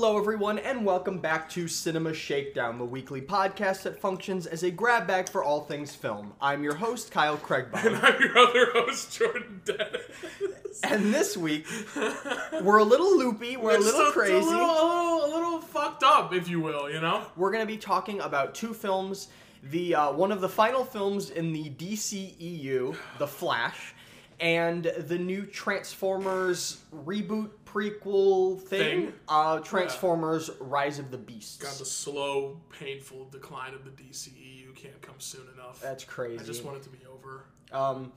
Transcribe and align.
Hello, 0.00 0.16
everyone, 0.16 0.60
and 0.60 0.86
welcome 0.86 1.18
back 1.18 1.48
to 1.50 1.66
Cinema 1.66 2.14
Shakedown, 2.14 2.78
the 2.78 2.84
weekly 2.84 3.20
podcast 3.20 3.82
that 3.82 4.00
functions 4.00 4.46
as 4.46 4.62
a 4.62 4.70
grab 4.70 5.08
bag 5.08 5.28
for 5.28 5.42
all 5.42 5.62
things 5.62 5.92
film. 5.92 6.34
I'm 6.40 6.62
your 6.62 6.76
host, 6.76 7.10
Kyle 7.10 7.36
And 7.50 7.96
I'm 7.96 8.20
your 8.20 8.38
other 8.38 8.70
host, 8.74 9.18
Jordan 9.18 9.60
Dennis. 9.64 10.84
and 10.84 11.12
this 11.12 11.36
week 11.36 11.66
we're 12.62 12.78
a 12.78 12.84
little 12.84 13.18
loopy, 13.18 13.56
we're 13.56 13.74
a 13.74 13.80
little 13.80 14.12
crazy. 14.12 14.34
A 14.34 14.38
little, 14.38 14.60
a, 14.60 14.70
little, 14.70 15.24
a 15.24 15.30
little 15.34 15.60
fucked 15.60 16.04
up, 16.04 16.32
if 16.32 16.48
you 16.48 16.60
will, 16.60 16.88
you 16.88 17.00
know? 17.00 17.24
We're 17.34 17.50
going 17.50 17.64
to 17.64 17.66
be 17.66 17.76
talking 17.76 18.20
about 18.20 18.54
two 18.54 18.74
films. 18.74 19.26
The 19.64 19.96
uh, 19.96 20.12
one 20.12 20.30
of 20.30 20.40
the 20.40 20.48
final 20.48 20.84
films 20.84 21.30
in 21.30 21.52
the 21.52 21.70
DCEU, 21.70 22.94
The 23.18 23.26
Flash, 23.26 23.94
and 24.38 24.84
the 24.84 25.18
new 25.18 25.44
Transformers 25.44 26.82
reboot 27.04 27.50
prequel 27.72 28.60
thing, 28.60 29.06
Thing? 29.06 29.12
uh, 29.28 29.60
Transformers: 29.60 30.50
Rise 30.60 30.98
of 30.98 31.10
the 31.10 31.18
Beasts. 31.18 31.56
God, 31.58 31.72
the 31.78 31.84
slow, 31.84 32.60
painful 32.78 33.28
decline 33.30 33.74
of 33.74 33.84
the 33.84 33.90
DCEU 33.90 34.74
can't 34.74 35.00
come 35.02 35.16
soon 35.18 35.46
enough. 35.54 35.80
That's 35.80 36.04
crazy. 36.04 36.42
I 36.42 36.46
just 36.46 36.64
want 36.64 36.78
it 36.78 36.82
to 36.84 36.90
be 36.90 36.98
over. 37.06 37.44
Um, 37.72 38.12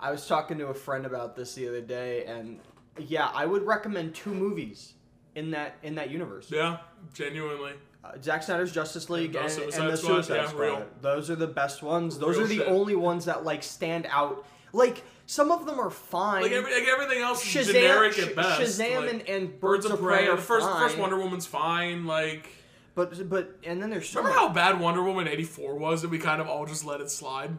I 0.00 0.10
was 0.10 0.26
talking 0.26 0.58
to 0.58 0.66
a 0.66 0.74
friend 0.74 1.06
about 1.06 1.36
this 1.36 1.54
the 1.54 1.68
other 1.68 1.80
day, 1.80 2.24
and 2.24 2.60
yeah, 2.98 3.30
I 3.32 3.46
would 3.46 3.62
recommend 3.62 4.14
two 4.14 4.34
movies 4.34 4.94
in 5.34 5.50
that 5.52 5.76
in 5.82 5.94
that 5.96 6.10
universe. 6.10 6.50
Yeah, 6.50 6.78
genuinely. 7.14 7.72
Uh, 8.04 8.12
Zack 8.22 8.42
Snyder's 8.42 8.72
Justice 8.72 9.10
League 9.10 9.32
the 9.32 9.40
and, 9.40 9.50
and 9.50 9.88
the 9.88 9.96
Squad, 9.96 10.24
Suicide 10.24 10.34
yeah, 10.36 10.48
Squad. 10.48 11.02
Those 11.02 11.30
are 11.30 11.36
the 11.36 11.46
best 11.46 11.82
ones. 11.82 12.18
Those 12.18 12.36
Real 12.36 12.44
are 12.44 12.48
the 12.48 12.56
shit. 12.58 12.68
only 12.68 12.94
ones 12.94 13.24
that 13.24 13.44
like 13.44 13.62
stand 13.62 14.06
out. 14.10 14.46
Like 14.72 15.02
some 15.26 15.50
of 15.50 15.66
them 15.66 15.78
are 15.80 15.90
fine. 15.90 16.42
Like, 16.42 16.52
every, 16.52 16.72
like 16.72 16.88
everything 16.88 17.22
else 17.22 17.44
is 17.44 17.66
Shazam, 17.68 17.72
generic 17.72 18.18
at 18.18 18.34
best. 18.36 18.60
Shazam 18.80 19.00
Like, 19.02 19.10
and, 19.12 19.28
and 19.28 19.60
Birds 19.60 19.84
of 19.84 20.00
Prey. 20.00 20.26
are 20.28 20.36
The 20.36 20.42
first, 20.42 20.66
fine. 20.66 20.80
first 20.88 20.98
Wonder 20.98 21.18
Woman's 21.18 21.46
fine. 21.46 22.06
Like, 22.06 22.48
But 22.94 23.28
but 23.28 23.56
and 23.64 23.82
then 23.82 23.90
there's 23.90 24.08
so 24.08 24.20
remember 24.20 24.36
many- 24.38 24.48
how 24.48 24.54
bad 24.54 24.80
Wonder 24.80 25.02
Woman 25.02 25.28
84 25.28 25.74
was 25.76 26.02
that 26.02 26.08
we 26.08 26.18
kind 26.18 26.40
of 26.40 26.48
all 26.48 26.64
just 26.66 26.84
let 26.84 27.00
it 27.00 27.10
slide? 27.10 27.56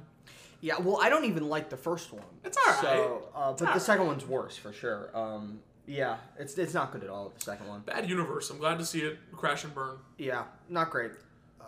Yeah, 0.62 0.80
well, 0.80 0.98
I 1.02 1.10
don't 1.10 1.26
even 1.26 1.48
like 1.50 1.70
the 1.70 1.78
first 1.78 2.12
one. 2.12 2.24
It's 2.44 2.58
alright. 2.58 2.82
So, 2.82 3.24
uh, 3.36 3.50
but 3.52 3.58
the 3.60 3.66
alright. 3.68 3.82
second 3.82 4.08
one's 4.08 4.26
worse 4.26 4.58
for 4.58 4.74
sure. 4.74 5.12
Um, 5.16 5.60
yeah, 5.86 6.18
it's 6.40 6.58
it's 6.58 6.74
not 6.74 6.92
good 6.92 7.04
at 7.04 7.10
all. 7.10 7.32
The 7.38 7.42
second 7.46 7.68
one. 7.68 7.82
Bad 7.82 8.10
universe. 8.10 8.50
I'm 8.50 8.58
glad 8.58 8.80
to 8.80 8.86
see 8.86 9.02
it 9.02 9.20
crash 9.34 9.64
and 9.66 9.74
burn. 9.76 9.98
Yeah, 10.18 10.46
not 10.68 10.90
great. 10.90 11.12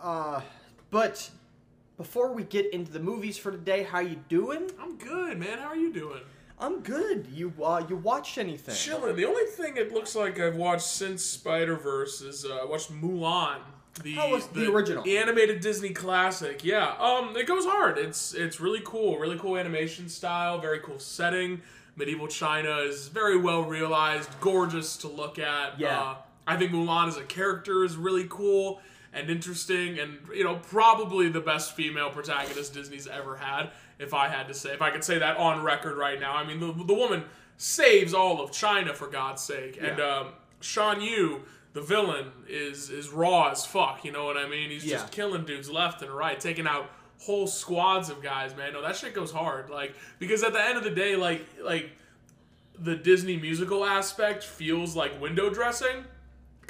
Uh, 0.02 0.40
but 0.90 1.30
before 2.00 2.32
we 2.32 2.42
get 2.44 2.72
into 2.72 2.90
the 2.90 2.98
movies 2.98 3.36
for 3.36 3.50
today, 3.50 3.82
how 3.82 3.98
you 3.98 4.16
doing? 4.30 4.70
I'm 4.80 4.96
good, 4.96 5.38
man. 5.38 5.58
How 5.58 5.66
are 5.66 5.76
you 5.76 5.92
doing? 5.92 6.22
I'm 6.58 6.80
good. 6.80 7.26
You 7.30 7.52
uh, 7.62 7.84
you 7.90 7.96
watched 7.96 8.38
anything? 8.38 8.74
Chilling. 8.74 9.16
The 9.16 9.26
only 9.26 9.44
thing 9.44 9.76
it 9.76 9.92
looks 9.92 10.16
like 10.16 10.40
I've 10.40 10.56
watched 10.56 10.86
since 10.86 11.22
Spider 11.22 11.76
Verse 11.76 12.22
is 12.22 12.46
uh, 12.46 12.60
I 12.62 12.64
watched 12.64 12.90
Mulan. 12.90 13.58
The, 14.02 14.16
was 14.30 14.46
the 14.46 14.72
original? 14.72 15.02
the 15.02 15.18
animated 15.18 15.60
Disney 15.60 15.90
classic. 15.90 16.64
Yeah, 16.64 16.94
um, 16.98 17.36
it 17.36 17.46
goes 17.46 17.66
hard. 17.66 17.98
It's 17.98 18.32
it's 18.32 18.60
really 18.60 18.80
cool, 18.82 19.18
really 19.18 19.38
cool 19.38 19.58
animation 19.58 20.08
style, 20.08 20.58
very 20.58 20.80
cool 20.80 20.98
setting. 20.98 21.60
Medieval 21.96 22.28
China 22.28 22.78
is 22.78 23.08
very 23.08 23.36
well 23.36 23.64
realized, 23.64 24.30
gorgeous 24.40 24.96
to 24.98 25.08
look 25.08 25.38
at. 25.38 25.78
Yeah. 25.78 26.00
Uh, 26.00 26.14
I 26.46 26.56
think 26.56 26.72
Mulan 26.72 27.08
as 27.08 27.18
a 27.18 27.24
character 27.24 27.84
is 27.84 27.98
really 27.98 28.26
cool 28.30 28.80
and 29.12 29.28
interesting, 29.30 29.98
and 29.98 30.18
you 30.34 30.44
know 30.44 30.56
probably 30.56 31.28
the 31.28 31.40
best 31.40 31.74
female 31.74 32.10
protagonist 32.10 32.74
Disney's 32.74 33.06
ever 33.06 33.36
had. 33.36 33.70
If 33.98 34.14
I 34.14 34.28
had 34.28 34.48
to 34.48 34.54
say, 34.54 34.70
if 34.72 34.80
I 34.82 34.90
could 34.90 35.04
say 35.04 35.18
that 35.18 35.36
on 35.36 35.62
record 35.62 35.96
right 35.96 36.18
now, 36.20 36.34
I 36.36 36.44
mean 36.46 36.60
the 36.60 36.72
the 36.72 36.94
woman 36.94 37.24
saves 37.56 38.14
all 38.14 38.40
of 38.40 38.52
China 38.52 38.94
for 38.94 39.06
God's 39.06 39.42
sake, 39.42 39.76
and 39.80 39.98
Yeah. 39.98 40.16
um, 40.18 40.26
Shan 40.60 41.00
Yu, 41.02 41.42
the 41.72 41.80
villain, 41.82 42.32
is 42.48 42.88
is 42.90 43.10
raw 43.10 43.50
as 43.50 43.66
fuck. 43.66 44.04
You 44.04 44.12
know 44.12 44.24
what 44.24 44.36
I 44.36 44.48
mean? 44.48 44.70
He's 44.70 44.84
Yeah. 44.84 44.98
just 44.98 45.12
killing 45.12 45.44
dudes 45.44 45.68
left 45.68 46.02
and 46.02 46.10
right, 46.10 46.38
taking 46.40 46.66
out 46.66 46.90
whole 47.20 47.46
squads 47.46 48.08
of 48.08 48.22
guys. 48.22 48.56
Man, 48.56 48.72
no, 48.72 48.80
that 48.80 48.96
shit 48.96 49.12
goes 49.14 49.30
hard. 49.32 49.68
Like 49.70 49.94
because 50.18 50.42
at 50.42 50.52
the 50.54 50.62
end 50.64 50.78
of 50.78 50.84
the 50.84 50.90
day, 50.90 51.16
like 51.16 51.44
like 51.62 51.90
the 52.78 52.96
Disney 52.96 53.36
musical 53.36 53.84
aspect 53.84 54.42
feels 54.42 54.96
like 54.96 55.20
window 55.20 55.50
dressing 55.50 56.04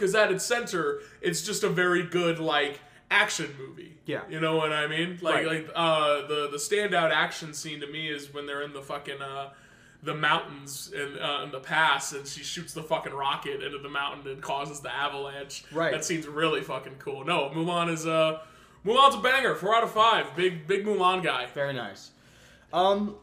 because 0.00 0.14
at 0.14 0.32
its 0.32 0.44
center, 0.44 1.00
it's 1.20 1.42
just 1.42 1.62
a 1.62 1.68
very 1.68 2.02
good 2.02 2.38
like 2.38 2.80
action 3.10 3.54
movie. 3.58 3.98
Yeah. 4.06 4.22
you 4.30 4.40
know 4.40 4.56
what 4.56 4.72
I 4.72 4.86
mean. 4.86 5.18
Like 5.20 5.34
Right. 5.34 5.46
like 5.46 5.68
uh, 5.74 6.26
the 6.26 6.48
the 6.50 6.56
standout 6.56 7.10
action 7.12 7.52
scene 7.52 7.80
to 7.80 7.86
me 7.86 8.08
is 8.08 8.32
when 8.32 8.46
they're 8.46 8.62
in 8.62 8.72
the 8.72 8.82
fucking 8.82 9.20
uh, 9.20 9.50
the 10.02 10.14
mountains 10.14 10.90
in, 10.94 11.18
uh, 11.18 11.42
in 11.44 11.50
the 11.52 11.60
pass, 11.60 12.12
and 12.14 12.26
she 12.26 12.42
shoots 12.42 12.72
the 12.72 12.82
fucking 12.82 13.12
rocket 13.12 13.62
into 13.62 13.76
the 13.78 13.88
mountain 13.90 14.26
and 14.32 14.40
causes 14.40 14.80
the 14.80 14.92
avalanche. 14.92 15.64
Right. 15.70 15.92
that 15.92 16.04
scene's 16.06 16.26
really 16.26 16.62
fucking 16.62 16.94
cool. 16.98 17.24
No, 17.24 17.50
Mulan 17.54 17.92
is 17.92 18.06
uh, 18.06 18.38
Mulan's 18.86 19.14
a 19.16 19.18
banger. 19.18 19.54
Four 19.54 19.76
out 19.76 19.82
of 19.84 19.90
five. 19.92 20.34
Big 20.34 20.66
big 20.66 20.86
Mulan 20.86 21.22
guy. 21.22 21.46
Very 21.54 21.74
nice. 21.74 22.10
Um, 22.72 23.16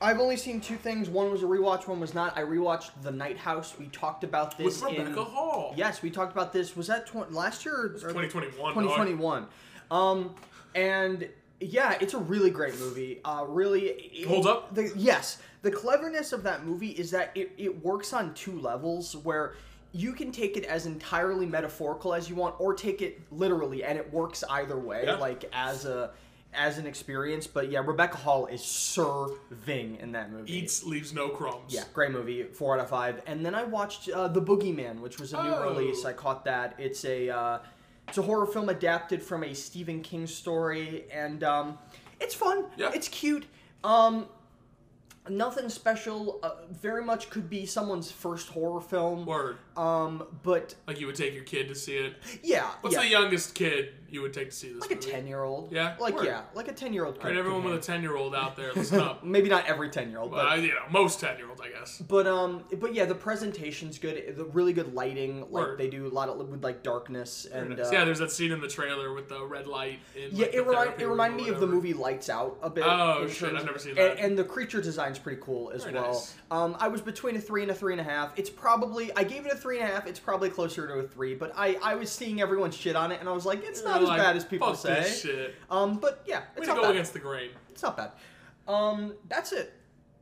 I've 0.00 0.20
only 0.20 0.36
seen 0.36 0.60
two 0.60 0.76
things. 0.76 1.08
One 1.08 1.30
was 1.30 1.42
a 1.42 1.46
rewatch. 1.46 1.88
One 1.88 2.00
was 2.00 2.12
not. 2.12 2.36
I 2.36 2.42
rewatched 2.42 2.90
The 3.02 3.10
Night 3.10 3.38
House. 3.38 3.74
We 3.78 3.86
talked 3.86 4.24
about 4.24 4.58
this 4.58 4.82
With 4.82 4.92
Rebecca 4.92 5.20
in. 5.20 5.26
Hall. 5.26 5.72
Yes, 5.76 6.02
we 6.02 6.10
talked 6.10 6.32
about 6.32 6.52
this. 6.52 6.76
Was 6.76 6.86
that 6.88 7.06
tw- 7.06 7.32
last 7.32 7.64
year? 7.64 7.96
Twenty 7.98 8.28
twenty 8.28 8.48
one. 8.48 8.74
Twenty 8.74 8.94
twenty 8.94 9.14
one. 9.14 9.46
Um, 9.90 10.34
and 10.74 11.28
yeah, 11.60 11.96
it's 12.00 12.12
a 12.12 12.18
really 12.18 12.50
great 12.50 12.78
movie. 12.78 13.20
Uh, 13.24 13.44
really 13.48 13.84
it, 13.86 14.26
Holds 14.26 14.46
up? 14.46 14.74
The, 14.74 14.92
yes, 14.94 15.38
the 15.62 15.70
cleverness 15.70 16.32
of 16.32 16.42
that 16.42 16.66
movie 16.66 16.90
is 16.90 17.10
that 17.12 17.30
it, 17.34 17.52
it 17.56 17.84
works 17.84 18.12
on 18.12 18.34
two 18.34 18.60
levels 18.60 19.16
where 19.16 19.54
you 19.92 20.12
can 20.12 20.30
take 20.30 20.58
it 20.58 20.64
as 20.64 20.84
entirely 20.84 21.46
metaphorical 21.46 22.12
as 22.12 22.28
you 22.28 22.34
want, 22.34 22.54
or 22.58 22.74
take 22.74 23.00
it 23.00 23.20
literally, 23.32 23.82
and 23.82 23.96
it 23.98 24.12
works 24.12 24.44
either 24.50 24.78
way. 24.78 25.04
Yeah. 25.06 25.14
Like 25.14 25.48
as 25.54 25.86
a 25.86 26.10
as 26.56 26.78
an 26.78 26.86
experience. 26.86 27.46
But 27.46 27.70
yeah, 27.70 27.82
Rebecca 27.84 28.16
Hall 28.16 28.46
is 28.46 28.62
serving 28.62 29.96
in 30.00 30.12
that 30.12 30.30
movie. 30.32 30.52
Eats 30.52 30.84
leaves 30.84 31.12
no 31.12 31.28
crumbs. 31.28 31.72
Yeah, 31.72 31.84
great 31.92 32.10
movie, 32.10 32.44
four 32.44 32.74
out 32.74 32.80
of 32.82 32.88
five. 32.88 33.22
And 33.26 33.44
then 33.44 33.54
I 33.54 33.64
watched 33.64 34.08
uh, 34.08 34.28
The 34.28 34.42
Boogeyman, 34.42 35.00
which 35.00 35.18
was 35.20 35.32
a 35.32 35.42
new 35.42 35.50
Oh. 35.50 35.68
release. 35.70 36.04
I 36.04 36.12
caught 36.12 36.44
that. 36.44 36.74
It's 36.78 37.04
a 37.04 37.28
uh, 37.30 37.58
it's 38.08 38.18
a 38.18 38.22
horror 38.22 38.46
film 38.46 38.68
adapted 38.68 39.22
from 39.22 39.42
a 39.44 39.52
Stephen 39.54 40.00
King 40.02 40.26
story, 40.26 41.04
and 41.12 41.42
um, 41.44 41.78
it's 42.20 42.34
fun. 42.34 42.66
Yeah. 42.76 42.90
It's 42.94 43.08
cute. 43.08 43.46
Um, 43.84 44.26
nothing 45.28 45.68
special. 45.68 46.38
Uh, 46.42 46.50
very 46.70 47.04
much 47.04 47.30
could 47.30 47.50
be 47.50 47.66
someone's 47.66 48.10
first 48.10 48.48
horror 48.48 48.80
film. 48.80 49.26
Word. 49.26 49.58
Um, 49.76 50.24
but 50.42 50.74
Like 50.86 51.00
you 51.00 51.06
would 51.06 51.16
take 51.16 51.34
your 51.34 51.44
kid 51.44 51.68
to 51.68 51.74
see 51.74 51.96
it. 51.96 52.14
yeah, 52.42 52.70
What's 52.80 52.96
yeah. 52.96 53.02
the 53.02 53.08
youngest 53.08 53.54
kid 53.54 53.92
you 54.08 54.22
would 54.22 54.32
take 54.32 54.50
to 54.50 54.56
see 54.56 54.72
this 54.72 54.80
like 54.80 54.92
a 54.92 54.96
ten 54.96 55.26
year 55.26 55.42
old. 55.42 55.72
Yeah? 55.72 55.96
Like 55.98 56.14
Word. 56.14 56.26
yeah, 56.26 56.42
like 56.54 56.68
a 56.68 56.72
ten 56.72 56.92
year 56.92 57.04
old. 57.04 57.18
All 57.18 57.24
right, 57.24 57.36
everyone 57.36 57.64
with 57.64 57.74
a 57.74 57.80
ten-year-old 57.80 58.34
out 58.36 58.54
there, 58.56 58.72
listen 58.76 59.00
up. 59.00 59.24
Maybe 59.24 59.48
not 59.48 59.66
every 59.66 59.90
ten 59.90 60.10
year 60.10 60.20
old, 60.20 60.30
but 60.30 60.46
I- 60.46 60.54
you 60.56 60.68
know, 60.68 60.80
most 60.90 61.18
ten-year-olds, 61.20 61.60
I 61.60 61.70
guess. 61.70 61.98
But 61.98 62.26
um, 62.26 62.64
but 62.78 62.94
yeah, 62.94 63.04
the 63.04 63.16
presentation's 63.16 63.98
good. 63.98 64.36
The 64.36 64.44
really 64.44 64.72
good 64.72 64.94
lighting. 64.94 65.40
Like 65.40 65.50
Word. 65.66 65.78
they 65.78 65.88
do 65.88 66.06
a 66.06 66.08
lot 66.08 66.28
of 66.28 66.36
with 66.48 66.62
like 66.62 66.82
darkness 66.84 67.46
and 67.52 67.78
uh, 67.80 67.88
yeah, 67.92 68.04
there's 68.04 68.20
that 68.20 68.30
scene 68.30 68.52
in 68.52 68.60
the 68.60 68.68
trailer 68.68 69.12
with 69.12 69.28
the 69.28 69.44
red 69.44 69.66
light. 69.66 69.98
In, 70.14 70.30
yeah. 70.32 70.46
like, 70.46 70.54
It 70.54 70.60
remind 70.66 71.00
it 71.02 71.06
reminded 71.08 71.36
me 71.44 71.48
of 71.48 71.58
the 71.60 71.66
movie 71.66 71.92
Lights 71.92 72.30
Out 72.30 72.58
a 72.62 72.70
bit. 72.70 72.84
Oh, 72.86 73.26
shit, 73.26 73.54
I've 73.54 73.64
never 73.66 73.78
seen 73.78 73.90
and, 73.90 73.98
that. 73.98 74.18
and 74.20 74.38
the 74.38 74.44
creature 74.44 74.80
design's 74.80 75.18
pretty 75.18 75.40
cool 75.42 75.70
as 75.72 75.82
Very 75.82 75.94
well. 75.96 76.12
nice. 76.12 76.34
Um, 76.52 76.76
I 76.78 76.86
was 76.88 77.00
between 77.00 77.34
a 77.36 77.40
three 77.40 77.62
and 77.62 77.70
a 77.72 77.74
three 77.74 77.92
and 77.92 78.00
a 78.00 78.04
half. 78.04 78.32
It's 78.38 78.50
probably 78.50 79.10
I 79.16 79.24
gave 79.24 79.44
it 79.46 79.52
a 79.52 79.56
three 79.56 79.65
and 79.74 79.88
a 79.88 79.92
half. 79.92 80.06
It's 80.06 80.18
probably 80.20 80.48
closer 80.50 80.86
to 80.86 80.94
a 80.94 81.02
three, 81.08 81.34
but 81.34 81.52
I 81.56 81.76
I 81.82 81.94
was 81.94 82.10
seeing 82.10 82.40
everyone 82.40 82.70
shit 82.70 82.96
on 82.96 83.12
it 83.12 83.20
and 83.20 83.28
I 83.28 83.32
was 83.32 83.44
like, 83.44 83.62
it's 83.64 83.82
not 83.84 83.94
You're 84.00 84.04
as 84.04 84.08
like, 84.08 84.20
bad 84.20 84.36
as 84.36 84.44
people 84.44 84.68
Fuck 84.68 84.76
say. 84.78 84.94
This 85.02 85.22
shit. 85.22 85.54
Um, 85.70 85.98
but 85.98 86.22
yeah, 86.26 86.38
Way 86.40 86.44
it's 86.58 86.60
to 86.62 86.68
not 86.68 86.76
go 86.76 86.82
bad. 86.82 86.90
against 86.92 87.12
the 87.12 87.18
grain. 87.18 87.50
It's 87.70 87.82
not 87.82 87.96
bad. 87.96 88.12
Um, 88.68 89.14
that's 89.28 89.52
it. 89.52 89.74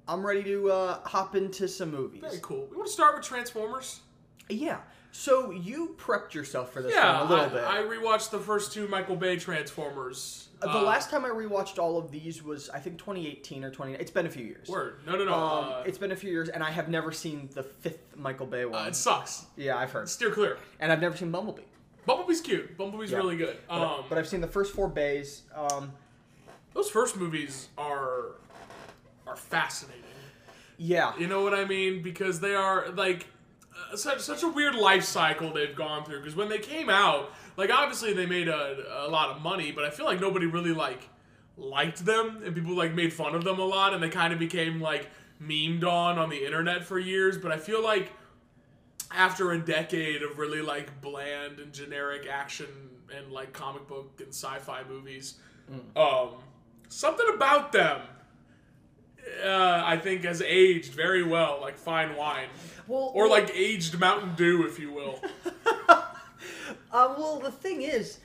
I'm 0.08 0.25
ready 0.25 0.43
to 0.44 0.70
uh, 0.70 1.00
hop 1.05 1.35
into 1.37 1.67
some 1.69 1.91
movies. 1.91 2.20
Very 2.20 2.38
cool. 2.43 2.67
We 2.70 2.76
want 2.76 2.88
to 2.88 2.93
start 2.93 3.14
with 3.17 3.25
Transformers. 3.25 4.00
Yeah. 4.49 4.79
So 5.16 5.52
you 5.52 5.94
prepped 5.96 6.34
yourself 6.34 6.72
for 6.72 6.82
this 6.82 6.93
Yeah, 6.93 7.20
one 7.22 7.26
a 7.26 7.31
little 7.31 7.44
I, 7.44 7.49
bit. 7.49 7.64
I 7.64 7.76
rewatched 7.96 8.31
the 8.31 8.40
first 8.40 8.72
two 8.72 8.88
Michael 8.88 9.14
Bay 9.14 9.37
Transformers. 9.37 10.49
Uh, 10.61 10.72
the 10.72 10.78
Uh, 10.81 10.82
last 10.82 11.08
time 11.08 11.25
I 11.25 11.28
rewatched 11.28 11.78
all 11.78 11.96
of 11.99 12.11
these 12.11 12.43
was 12.43 12.69
I 12.70 12.81
think 12.81 12.99
2018 12.99 13.62
or 13.62 13.70
20. 13.70 13.93
It's 13.94 14.11
been 14.11 14.26
a 14.26 14.31
few 14.31 14.44
years. 14.44 14.69
word. 14.69 14.99
No, 15.06 15.12
no, 15.16 15.25
no. 15.25 15.32
Um, 15.32 15.64
uh, 15.72 15.82
it's 15.87 15.99
been 15.99 16.11
a 16.11 16.16
few 16.16 16.32
years, 16.32 16.49
and 16.49 16.64
I 16.64 16.72
have 16.72 16.88
never 16.88 17.12
seen 17.12 17.49
the 17.55 17.62
fifth 17.62 18.16
Michael 18.16 18.46
Bay 18.46 18.64
one. 18.64 18.84
uh, 18.84 18.88
it 18.88 18.96
sucks. 18.96 19.46
yeah, 19.56 19.76
I've 19.78 19.93
heard, 19.93 20.08
Steer 20.08 20.32
clear. 20.32 20.58
and 20.81 20.90
I've 20.90 21.00
never 21.00 21.16
seen 21.16 21.31
Bumblebee. 21.31 21.62
Bumblebee's 22.06 22.40
cute. 22.40 22.76
Bumblebee's 22.76 23.12
Yeah. 23.12 23.19
really 23.19 23.37
good. 23.37 23.56
But, 23.69 23.82
Um, 23.82 24.05
but 24.08 24.19
I've 24.19 24.26
seen 24.28 24.40
the 24.40 24.49
first 24.49 24.75
four 24.75 24.88
Bays. 24.88 25.43
Um, 25.55 25.93
those 26.72 26.90
first 26.90 27.16
movies 27.16 27.69
are 27.78 28.32
are 29.28 29.37
fascinating. 29.37 30.02
Yeah. 30.76 31.16
You 31.16 31.28
know 31.28 31.43
what 31.43 31.55
I 31.55 31.64
mean? 31.64 32.02
Because 32.02 32.40
they 32.40 32.55
are 32.56 32.88
like 32.90 33.26
such 33.99 34.20
such 34.20 34.43
a 34.43 34.49
weird 34.49 34.75
life 34.75 35.05
cycle 35.05 35.52
they've 35.52 35.75
gone 35.75 36.05
through. 36.05 36.20
Because 36.20 36.37
when 36.37 36.49
they 36.49 36.58
came 36.58 36.88
out, 36.91 37.32
like 37.56 37.70
obviously 37.70 38.12
they 38.12 38.26
made 38.26 38.49
a, 38.49 39.06
a 39.06 39.08
lot 39.08 39.31
of 39.31 39.43
money, 39.43 39.73
but 39.73 39.85
I 39.85 39.91
feel 39.91 40.06
like 40.06 40.20
nobody 40.20 40.46
really 40.46 40.73
like 40.73 41.08
liked 41.56 42.05
them, 42.05 42.43
and 42.44 42.55
people 42.55 42.75
like 42.75 42.94
made 42.94 43.12
fun 43.12 43.35
of 43.35 43.44
them 43.44 43.58
a 43.58 43.64
lot, 43.64 43.94
and 43.94 44.02
they 44.02 44.08
kind 44.08 44.32
of 44.32 44.38
became 44.38 44.81
like 44.81 45.08
memed 45.43 45.85
on 45.85 46.19
on 46.19 46.31
the 46.31 46.44
internet 46.44 46.85
for 46.85 46.99
years. 46.99 47.38
But 47.38 47.52
I 47.52 47.58
feel 47.58 47.82
like 47.82 48.12
after 49.11 49.52
a 49.52 49.58
decade 49.58 50.23
of 50.23 50.38
really 50.38 50.62
like 50.62 51.00
bland 51.00 51.58
and 51.61 51.73
generic 51.73 52.26
action 52.29 52.67
and 53.17 53.32
like 53.32 53.52
comic 53.52 53.87
book 53.87 54.20
and 54.20 54.29
sci-fi 54.29 54.82
movies, 54.88 55.35
um, 55.97 56.31
something 56.88 57.26
about 57.35 57.73
them 57.73 58.00
uh, 59.44 59.82
I 59.85 59.97
think 59.97 60.25
has 60.25 60.43
aged 60.43 60.93
very 60.93 61.23
well, 61.23 61.59
like 61.61 61.76
fine 61.76 62.17
wine, 62.17 62.49
Well, 62.87 63.11
or 63.15 63.29
like 63.29 63.50
aged 63.55 63.99
Mountain 63.99 64.35
Dew, 64.37 64.67
if 64.67 64.79
you 64.79 64.93
will. 64.93 65.21
Uh, 66.93 67.12
well, 67.19 67.41
the 67.41 67.50
thing 67.50 67.82
is, 67.82 68.19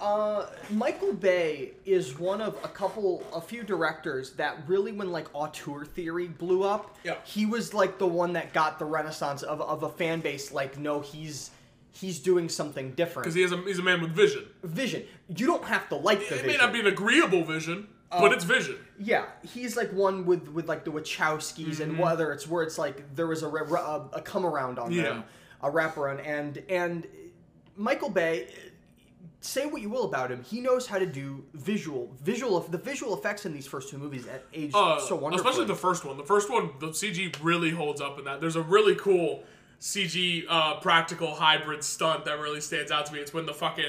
uh, 0.00 0.46
Michael 0.70 1.12
Bay 1.12 1.70
is 1.86 2.18
one 2.18 2.40
of 2.40 2.56
a 2.64 2.68
couple, 2.68 3.24
a 3.32 3.40
few 3.40 3.62
directors 3.62 4.32
that 4.32 4.58
really, 4.66 4.90
when 4.90 5.12
like 5.12 5.28
auteur 5.32 5.84
theory 5.84 6.26
blew 6.26 6.64
up, 6.64 6.96
Yeah. 7.04 7.14
he 7.24 7.46
was 7.46 7.72
like 7.72 7.98
the 7.98 8.06
one 8.06 8.32
that 8.32 8.52
got 8.52 8.80
the 8.80 8.84
renaissance 8.84 9.42
of, 9.44 9.60
of 9.60 9.84
a 9.84 9.88
fan 9.88 10.20
base. 10.20 10.50
Like, 10.52 10.76
no, 10.76 11.00
he's 11.00 11.50
he's 11.92 12.18
doing 12.18 12.48
something 12.48 12.90
different. 12.94 13.24
Because 13.24 13.36
he 13.36 13.42
has 13.42 13.52
a, 13.52 13.58
he's 13.58 13.78
a 13.78 13.82
man 13.82 14.00
with 14.00 14.10
vision. 14.10 14.44
vision. 14.64 15.04
You 15.28 15.46
don't 15.46 15.64
have 15.64 15.88
to 15.90 15.94
like 15.96 16.18
the 16.18 16.24
It 16.26 16.30
vision. 16.42 16.46
may 16.48 16.56
not 16.56 16.72
be 16.72 16.80
an 16.80 16.88
agreeable 16.88 17.44
vision, 17.44 17.86
but 18.20 18.32
it's 18.32 18.44
vision. 18.44 18.76
Yeah, 18.98 19.24
he's 19.42 19.76
like 19.76 19.90
one 19.92 20.24
with 20.26 20.48
with 20.48 20.68
like 20.68 20.84
the 20.84 20.90
Wachowskis, 20.92 21.80
and 21.80 21.98
whether 21.98 22.32
it's 22.32 22.46
where 22.48 22.62
it's 22.62 22.78
like 22.78 23.14
there 23.14 23.26
was 23.26 23.42
a 23.42 23.48
re- 23.48 23.62
a, 23.70 24.02
a 24.12 24.20
come 24.22 24.44
around 24.46 24.78
on 24.78 24.92
Yeah. 24.92 25.02
them, 25.02 25.24
a 25.62 25.70
wraparound, 25.70 26.26
and 26.26 26.62
and 26.68 27.06
Michael 27.76 28.10
Bay. 28.10 28.48
Say 29.40 29.66
what 29.66 29.82
you 29.82 29.90
will 29.90 30.04
about 30.04 30.30
him, 30.30 30.42
he 30.42 30.62
knows 30.62 30.86
how 30.86 30.98
to 30.98 31.04
do 31.04 31.44
visual, 31.52 32.10
visual. 32.22 32.60
The 32.60 32.78
visual 32.78 33.12
effects 33.14 33.44
in 33.44 33.52
these 33.52 33.66
first 33.66 33.90
two 33.90 33.98
movies 33.98 34.26
at 34.26 34.42
age 34.54 34.70
Uh, 34.72 34.98
so 34.98 35.16
wonderfully. 35.16 35.50
especially 35.50 35.66
the 35.66 35.74
first 35.78 36.02
one. 36.02 36.16
The 36.16 36.24
first 36.24 36.48
one, 36.50 36.70
the 36.80 36.88
CG 36.88 37.34
really 37.42 37.68
holds 37.70 38.00
up 38.00 38.18
in 38.18 38.24
that. 38.24 38.40
There's 38.40 38.56
a 38.56 38.62
really 38.62 38.94
cool 38.94 39.42
CG 39.82 40.46
uh, 40.48 40.76
practical 40.80 41.34
hybrid 41.34 41.84
stunt 41.84 42.24
that 42.24 42.38
really 42.40 42.62
stands 42.62 42.90
out 42.90 43.04
to 43.04 43.12
me. 43.12 43.18
It's 43.18 43.34
when 43.34 43.44
the 43.44 43.52
fucking 43.52 43.84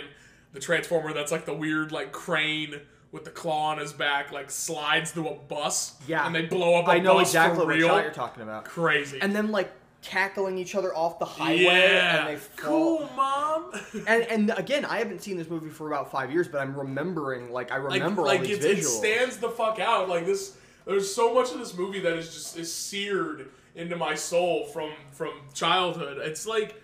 the 0.51 0.59
transformer 0.59 1.13
that's 1.13 1.31
like 1.31 1.45
the 1.45 1.53
weird 1.53 1.93
like 1.93 2.11
crane 2.11 2.81
with 3.15 3.23
the 3.23 3.31
claw 3.31 3.69
on 3.69 3.77
his 3.77 3.93
back 3.93 4.33
like 4.33 4.51
slides 4.51 5.11
through 5.11 5.29
a 5.29 5.35
bus. 5.35 5.95
Yeah. 6.05 6.27
and 6.27 6.35
they 6.35 6.41
blow 6.43 6.75
up. 6.75 6.87
a 6.89 6.91
I 6.91 6.99
know 6.99 7.13
bus 7.15 7.29
exactly 7.29 7.61
for 7.61 7.65
what 7.65 7.75
real. 7.75 7.87
shot 7.87 8.03
you're 8.03 8.11
talking 8.13 8.43
about. 8.43 8.65
Crazy. 8.65 9.19
And 9.21 9.33
then 9.33 9.51
like 9.51 9.71
tackling 10.01 10.57
each 10.57 10.75
other 10.75 10.95
off 10.95 11.17
the 11.17 11.25
highway, 11.25 11.63
yeah, 11.63 12.27
and 12.27 12.35
they 12.35 12.39
fall. 12.39 12.97
cool, 12.99 13.09
mom. 13.15 13.71
And 14.07 14.23
and 14.23 14.53
again, 14.57 14.83
I 14.83 14.97
haven't 14.97 15.21
seen 15.23 15.37
this 15.37 15.49
movie 15.49 15.69
for 15.69 15.87
about 15.87 16.11
five 16.11 16.29
years, 16.29 16.49
but 16.49 16.59
I'm 16.59 16.77
remembering 16.77 17.51
like 17.53 17.71
I 17.71 17.77
remember 17.77 18.21
like, 18.21 18.39
all 18.39 18.41
like 18.41 18.47
these 18.49 18.63
it, 18.63 18.71
it 18.71 18.77
visuals. 18.79 18.97
stands 18.99 19.37
the 19.37 19.49
fuck 19.49 19.79
out. 19.79 20.09
Like 20.09 20.25
this, 20.25 20.57
there's 20.85 21.11
so 21.11 21.33
much 21.33 21.53
of 21.53 21.59
this 21.59 21.75
movie 21.75 22.01
that 22.01 22.17
is 22.17 22.33
just 22.33 22.57
is 22.57 22.71
seared 22.71 23.47
into 23.75 23.95
my 23.95 24.13
soul 24.13 24.65
from 24.65 24.91
from 25.13 25.31
childhood. 25.53 26.17
It's 26.19 26.45
like, 26.45 26.81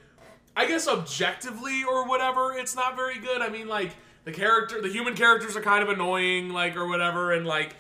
I 0.55 0.65
guess 0.65 0.87
objectively 0.87 1.83
or 1.83 2.07
whatever, 2.07 2.53
it's 2.53 2.73
not 2.75 2.95
very 2.95 3.19
good. 3.19 3.41
I 3.41 3.49
mean, 3.49 3.67
like 3.67 3.91
the 4.23 4.31
character, 4.31 4.81
the 4.81 4.89
human 4.89 5.15
characters 5.15 5.55
are 5.55 5.61
kind 5.61 5.83
of 5.83 5.89
annoying, 5.89 6.49
like 6.49 6.75
or 6.75 6.87
whatever, 6.87 7.31
and 7.33 7.45
like. 7.45 7.75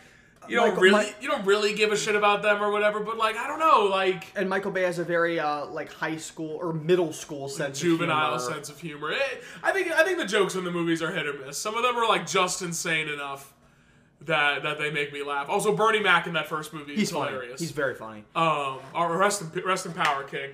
You 0.49 0.55
don't 0.55 0.69
Michael- 0.69 0.81
really, 0.81 1.05
Mi- 1.05 1.13
you 1.21 1.29
don't 1.29 1.45
really 1.45 1.75
give 1.75 1.91
a 1.91 1.95
shit 1.95 2.15
about 2.15 2.41
them 2.41 2.63
or 2.63 2.71
whatever, 2.71 2.99
but 2.99 3.15
like 3.15 3.37
I 3.37 3.45
don't 3.45 3.59
know, 3.59 3.85
like 3.85 4.25
and 4.35 4.49
Michael 4.49 4.71
Bay 4.71 4.81
has 4.81 4.97
a 4.97 5.03
very 5.03 5.39
uh, 5.39 5.67
like 5.67 5.93
high 5.93 6.17
school 6.17 6.57
or 6.59 6.73
middle 6.73 7.13
school 7.13 7.47
sense 7.47 7.79
juvenile 7.79 8.33
of 8.33 8.41
humor. 8.41 8.55
sense 8.55 8.69
of 8.69 8.79
humor. 8.79 9.11
It, 9.11 9.43
I 9.61 9.71
think 9.71 9.91
I 9.91 10.03
think 10.03 10.17
the 10.17 10.25
jokes 10.25 10.55
in 10.55 10.63
the 10.63 10.71
movies 10.71 11.03
are 11.03 11.11
hit 11.11 11.27
or 11.27 11.33
miss. 11.33 11.59
Some 11.59 11.75
of 11.77 11.83
them 11.83 11.95
are 11.95 12.07
like 12.07 12.25
just 12.25 12.63
insane 12.63 13.07
enough 13.07 13.53
that 14.21 14.63
that 14.63 14.79
they 14.79 14.89
make 14.89 15.13
me 15.13 15.21
laugh. 15.23 15.47
Also, 15.47 15.75
Bernie 15.75 15.99
Mac 16.01 16.25
in 16.25 16.33
that 16.33 16.47
first 16.49 16.73
movie 16.73 16.95
He's 16.95 17.09
is 17.09 17.11
funny. 17.11 17.29
hilarious. 17.33 17.59
He's 17.61 17.71
very 17.71 17.93
funny. 17.93 18.23
um, 18.35 18.79
or 18.95 19.15
rest 19.17 19.43
in 19.43 19.63
rest 19.63 19.85
in 19.85 19.93
power, 19.93 20.23
King. 20.23 20.49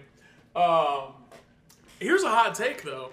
Um, 0.53 1.13
here's 1.97 2.23
a 2.23 2.29
hot 2.29 2.55
take 2.55 2.83
though. 2.83 3.11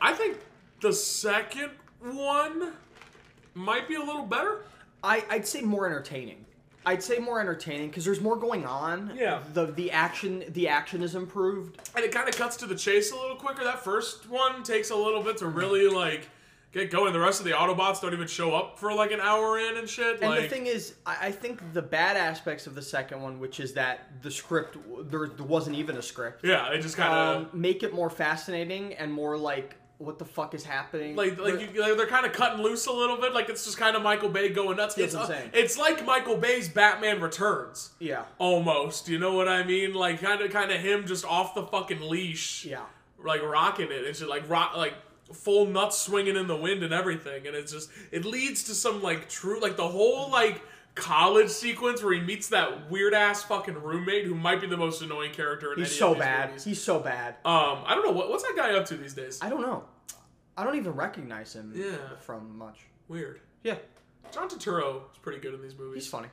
I 0.00 0.12
think 0.14 0.38
the 0.80 0.92
second 0.92 1.70
one 2.02 2.72
might 3.54 3.88
be 3.88 3.94
a 3.94 4.00
little 4.00 4.24
better. 4.26 4.64
I, 5.02 5.24
I'd 5.30 5.46
say 5.46 5.62
more 5.62 5.86
entertaining. 5.86 6.44
I'd 6.84 7.02
say 7.02 7.18
more 7.18 7.40
entertaining 7.40 7.88
because 7.88 8.04
there's 8.04 8.20
more 8.20 8.36
going 8.36 8.66
on. 8.66 9.12
Yeah. 9.16 9.42
The 9.52 9.66
the 9.66 9.90
action 9.92 10.44
the 10.48 10.68
action 10.68 11.02
is 11.02 11.14
improved. 11.14 11.78
and 11.94 12.04
it 12.04 12.12
kind 12.12 12.28
of 12.28 12.36
cuts 12.36 12.56
to 12.56 12.66
the 12.66 12.74
chase 12.74 13.12
a 13.12 13.16
little 13.16 13.36
quicker. 13.36 13.62
That 13.62 13.84
first 13.84 14.28
one 14.28 14.62
takes 14.62 14.90
a 14.90 14.96
little 14.96 15.22
bit 15.22 15.36
to 15.38 15.46
really 15.46 15.88
like 15.88 16.28
get 16.72 16.90
going. 16.90 17.12
The 17.12 17.20
rest 17.20 17.38
of 17.38 17.46
the 17.46 17.52
Autobots 17.52 18.00
don't 18.00 18.12
even 18.12 18.26
show 18.26 18.54
up 18.54 18.78
for 18.78 18.92
like 18.92 19.12
an 19.12 19.20
hour 19.20 19.58
in 19.58 19.76
and 19.76 19.88
shit. 19.88 20.20
And 20.22 20.30
like, 20.30 20.42
the 20.42 20.48
thing 20.48 20.66
is, 20.66 20.94
I, 21.06 21.28
I 21.28 21.30
think 21.30 21.72
the 21.72 21.82
bad 21.82 22.16
aspects 22.16 22.66
of 22.66 22.74
the 22.74 22.82
second 22.82 23.22
one, 23.22 23.38
which 23.38 23.60
is 23.60 23.74
that 23.74 24.22
the 24.22 24.30
script 24.30 24.76
there, 25.08 25.28
there 25.28 25.46
wasn't 25.46 25.76
even 25.76 25.96
a 25.96 26.02
script, 26.02 26.44
yeah, 26.44 26.70
they 26.70 26.80
just 26.80 26.96
kind 26.96 27.12
of 27.12 27.42
um, 27.42 27.60
make 27.60 27.82
it 27.84 27.94
more 27.94 28.10
fascinating 28.10 28.94
and 28.94 29.12
more 29.12 29.36
like 29.36 29.76
what 30.04 30.18
the 30.18 30.24
fuck 30.24 30.54
is 30.54 30.64
happening. 30.64 31.16
like 31.16 31.38
like 31.38 31.60
you, 31.60 31.80
like, 31.80 31.96
they're 31.96 32.06
kind 32.06 32.26
of 32.26 32.32
cutting 32.32 32.62
loose 32.62 32.86
a 32.86 32.92
little 32.92 33.16
bit. 33.16 33.32
Like 33.32 33.48
it's 33.48 33.64
just 33.64 33.78
kind 33.78 33.96
of 33.96 34.02
Michael 34.02 34.28
Bay 34.28 34.48
going 34.48 34.76
nuts. 34.76 34.94
That's 34.94 35.14
It's, 35.14 35.30
uh, 35.30 35.48
it's 35.52 35.78
like 35.78 36.04
Michael 36.04 36.36
Bay's 36.36 36.68
Batman 36.68 37.20
Returns. 37.20 37.90
yeah, 37.98 38.24
Almost, 38.38 39.08
you 39.08 39.18
know 39.18 39.34
what 39.34 39.48
I 39.48 39.62
mean? 39.62 39.94
Like 39.94 40.20
kind 40.20 40.40
of 40.40 40.50
kind 40.50 40.70
of 40.70 40.80
him 40.80 41.06
just 41.06 41.24
off 41.24 41.54
the 41.54 41.64
fucking 41.64 42.00
leash. 42.00 42.64
yeah. 42.64 42.84
like 43.22 43.42
rocking 43.42 43.86
it. 43.86 44.04
It's 44.04 44.18
just 44.18 44.30
like 44.30 44.48
rock, 44.48 44.76
like 44.76 44.94
full 45.32 45.66
nuts 45.66 45.98
swinging 45.98 46.36
in 46.36 46.46
the 46.46 46.56
wind 46.56 46.82
and 46.82 46.92
everything. 46.92 47.46
And 47.46 47.56
it's 47.56 47.72
just 47.72 47.90
it 48.10 48.24
leads 48.24 48.64
to 48.64 48.74
some 48.74 49.02
like 49.02 49.28
true 49.28 49.60
like 49.60 49.76
the 49.76 49.88
whole 49.88 50.30
like 50.30 50.60
college 50.94 51.48
sequence 51.48 52.02
where 52.02 52.12
he 52.14 52.20
meets 52.20 52.48
that 52.48 52.90
weird 52.90 53.14
ass 53.14 53.42
fucking 53.44 53.74
roommate 53.82 54.24
who 54.26 54.34
might 54.34 54.60
be 54.60 54.66
the 54.66 54.76
most 54.76 55.00
annoying 55.02 55.32
character 55.32 55.72
in 55.72 55.80
the 55.80 55.84
game. 55.84 55.84
He's 55.84 55.92
any 55.92 55.98
so 55.98 56.08
of 56.08 56.14
these 56.16 56.20
bad. 56.22 56.48
movies. 56.50 56.64
He's 56.64 56.82
so 56.82 56.98
bad. 57.00 57.34
Um, 57.44 57.82
I 57.86 57.94
don't 57.94 58.04
know 58.04 58.12
what 58.12 58.28
what's 58.28 58.42
that 58.42 58.54
guy 58.56 58.74
up 58.74 58.84
to 58.86 58.96
these 58.96 59.14
days. 59.14 59.38
I 59.42 59.48
don't 59.48 59.62
know. 59.62 59.84
I 60.56 60.64
don't 60.64 60.76
even 60.76 60.92
recognize 60.92 61.54
him 61.54 61.72
Yeah. 61.74 61.96
from 62.20 62.58
much. 62.58 62.80
Weird. 63.08 63.40
Yeah, 63.62 63.76
John 64.32 64.48
Turturro 64.50 65.02
is 65.12 65.18
pretty 65.22 65.40
good 65.40 65.54
in 65.54 65.62
these 65.62 65.76
movies. 65.78 66.02
he's 66.04 66.10
funny. 66.10 66.28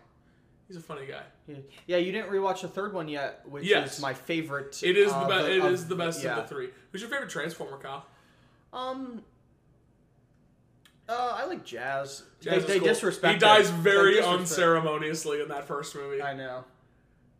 He's 0.67 0.77
a 0.77 0.81
funny 0.81 1.07
guy. 1.07 1.23
Yeah, 1.47 1.55
yeah 1.87 1.97
you 1.97 2.11
didn't 2.11 2.29
rewatch 2.29 2.61
the 2.61 2.67
third 2.67 2.93
one 2.93 3.07
yet, 3.07 3.41
which 3.49 3.63
Yes. 3.65 3.95
is 3.95 4.01
my 4.01 4.13
favorite. 4.13 4.81
It 4.83 4.97
is 4.97 5.11
uh, 5.11 5.23
the 5.23 5.29
best. 5.29 5.47
It 5.49 5.59
of- 5.63 5.71
is 5.71 5.87
the 5.87 5.95
best 5.95 6.23
yeah. 6.23 6.37
of 6.37 6.43
the 6.47 6.53
three. 6.53 6.69
Who's 6.91 7.01
your 7.01 7.09
favorite 7.09 7.29
Transformer, 7.29 7.77
Kyle? 7.77 8.05
Um. 8.73 9.23
Uh, 11.09 11.35
I 11.35 11.45
like 11.45 11.65
Jazz. 11.65 12.23
Jazz 12.39 12.65
they 12.65 12.73
they 12.73 12.79
cool. 12.79 12.87
disrespect. 12.87 13.33
He 13.33 13.39
dies 13.39 13.69
him. 13.69 13.81
very 13.81 14.15
They 14.15 14.21
unceremoniously 14.21 15.41
in 15.41 15.47
that 15.47 15.65
first 15.65 15.95
movie. 15.95 16.21
I 16.21 16.35
know. 16.35 16.63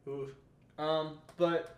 Ooh. 0.07 0.29
Um, 0.79 1.19
but 1.37 1.77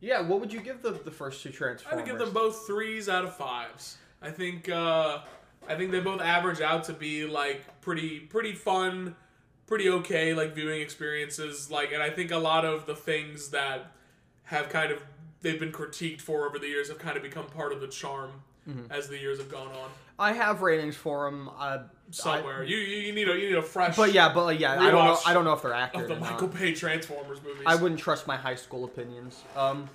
yeah, 0.00 0.20
what 0.20 0.40
would 0.40 0.52
you 0.52 0.60
give 0.60 0.82
the 0.82 0.90
the 0.90 1.12
first 1.12 1.42
two 1.42 1.50
Transformers? 1.50 1.92
I 1.92 1.96
would 1.96 2.04
give 2.04 2.18
them 2.18 2.32
both 2.32 2.66
threes 2.66 3.08
out 3.08 3.24
of 3.24 3.36
fives. 3.36 3.98
I 4.20 4.30
think 4.30 4.68
uh, 4.68 5.20
I 5.68 5.76
think 5.76 5.92
they 5.92 6.00
both 6.00 6.20
average 6.20 6.60
out 6.60 6.84
to 6.84 6.92
be 6.92 7.24
like 7.24 7.62
pretty 7.82 8.18
pretty 8.18 8.52
fun, 8.52 9.14
pretty 9.66 9.88
okay 9.90 10.34
like 10.34 10.56
viewing 10.56 10.80
experiences. 10.80 11.70
Like, 11.70 11.92
and 11.92 12.02
I 12.02 12.10
think 12.10 12.32
a 12.32 12.38
lot 12.38 12.64
of 12.64 12.86
the 12.86 12.96
things 12.96 13.50
that 13.50 13.92
have 14.44 14.70
kind 14.70 14.90
of 14.90 15.00
they've 15.42 15.60
been 15.60 15.72
critiqued 15.72 16.20
for 16.20 16.48
over 16.48 16.58
the 16.58 16.66
years 16.66 16.88
have 16.88 16.98
kind 16.98 17.16
of 17.16 17.22
become 17.22 17.46
part 17.46 17.72
of 17.72 17.80
the 17.80 17.86
charm 17.86 18.42
Mm-hmm. 18.68 18.92
as 18.92 19.08
the 19.08 19.16
years 19.18 19.38
have 19.38 19.50
gone 19.50 19.68
on. 19.68 19.90
I 20.18 20.32
have 20.32 20.60
ratings 20.60 20.94
for 20.94 21.30
them. 21.30 21.48
Uh, 21.58 21.84
Somewhere 22.10 22.64
you, 22.64 22.76
you 22.76 22.96
you 22.98 23.12
need 23.14 23.28
a 23.28 23.34
you 23.34 23.48
need 23.50 23.56
a 23.58 23.62
fresh. 23.62 23.96
but 23.96 24.12
yeah, 24.12 24.32
but 24.32 24.44
like, 24.44 24.60
yeah, 24.60 24.72
I 24.80 24.90
don't 24.90 25.04
know. 25.04 25.18
I 25.26 25.32
don't 25.32 25.44
know 25.44 25.52
if 25.52 25.62
they're 25.62 25.72
accurate. 25.72 26.10
of 26.10 26.16
the 26.16 26.20
Michael 26.20 26.48
not. 26.48 26.58
Bay 26.58 26.74
Transformers 26.74 27.42
movies. 27.42 27.62
I 27.66 27.76
wouldn't 27.76 28.00
trust 28.00 28.26
my 28.26 28.36
high 28.36 28.54
school 28.54 28.84
opinions. 28.84 29.42
Um, 29.56 29.88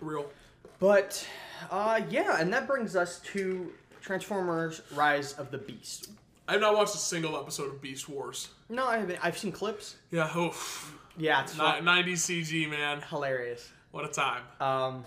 real. 0.00 0.30
but 0.78 1.26
uh, 1.70 2.00
yeah, 2.10 2.40
and 2.40 2.52
that 2.52 2.66
brings 2.66 2.94
us 2.96 3.20
to 3.32 3.72
Transformers: 4.00 4.82
Rise 4.94 5.32
of 5.34 5.50
the 5.50 5.58
Beast. 5.58 6.10
I've 6.46 6.60
not 6.60 6.74
watched 6.74 6.94
a 6.94 6.98
single 6.98 7.38
episode 7.38 7.68
of 7.72 7.80
Beast 7.80 8.08
Wars. 8.08 8.48
No, 8.68 8.86
I 8.86 8.98
haven't. 8.98 9.18
I've 9.22 9.38
seen 9.38 9.50
clips. 9.52 9.96
Yeah, 10.10 10.34
oof. 10.36 10.94
Yeah, 11.16 11.42
it's 11.42 11.54
fun. 11.54 11.84
90 11.84 12.12
CG 12.14 12.68
man. 12.68 13.00
hilarious. 13.08 13.70
What 13.92 14.04
a 14.04 14.08
time. 14.08 14.42
Um, 14.60 15.04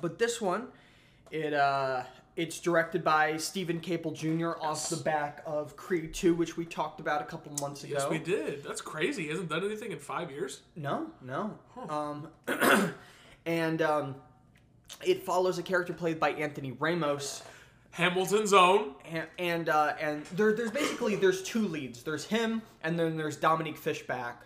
but 0.00 0.18
this 0.18 0.40
one, 0.40 0.68
it 1.30 1.54
uh, 1.54 2.02
it's 2.36 2.60
directed 2.60 3.04
by 3.04 3.36
Steven 3.36 3.80
Caple 3.80 4.14
Jr. 4.14 4.52
off 4.64 4.88
the 4.88 4.96
back 4.96 5.42
of 5.44 5.76
Creed 5.76 6.14
2, 6.14 6.34
which 6.34 6.56
we 6.56 6.64
talked 6.64 7.00
about 7.00 7.20
a 7.20 7.24
couple 7.24 7.52
months 7.60 7.84
ago. 7.84 7.96
Yes, 7.98 8.08
we 8.08 8.18
did. 8.18 8.64
That's 8.64 8.80
crazy. 8.80 9.24
He 9.24 9.28
hasn't 9.28 9.48
done 9.48 9.64
anything 9.64 9.92
in 9.92 9.98
five 9.98 10.30
years. 10.30 10.60
No, 10.76 11.08
no. 11.22 11.58
Um, 11.88 12.28
and 13.46 13.82
um, 13.82 14.14
it 15.04 15.22
follows 15.24 15.58
a 15.58 15.62
character 15.62 15.92
played 15.92 16.18
by 16.20 16.30
Anthony 16.30 16.72
Ramos, 16.72 17.42
Hamilton's 17.90 18.52
own. 18.52 18.94
and 19.10 19.26
and, 19.38 19.68
uh, 19.68 19.94
and 20.00 20.24
there, 20.26 20.52
there's 20.52 20.70
basically 20.70 21.16
there's 21.16 21.42
two 21.42 21.66
leads. 21.66 22.02
There's 22.02 22.24
him, 22.24 22.62
and 22.84 22.98
then 22.98 23.16
there's 23.16 23.36
Dominique 23.36 23.76
Fishback. 23.76 24.44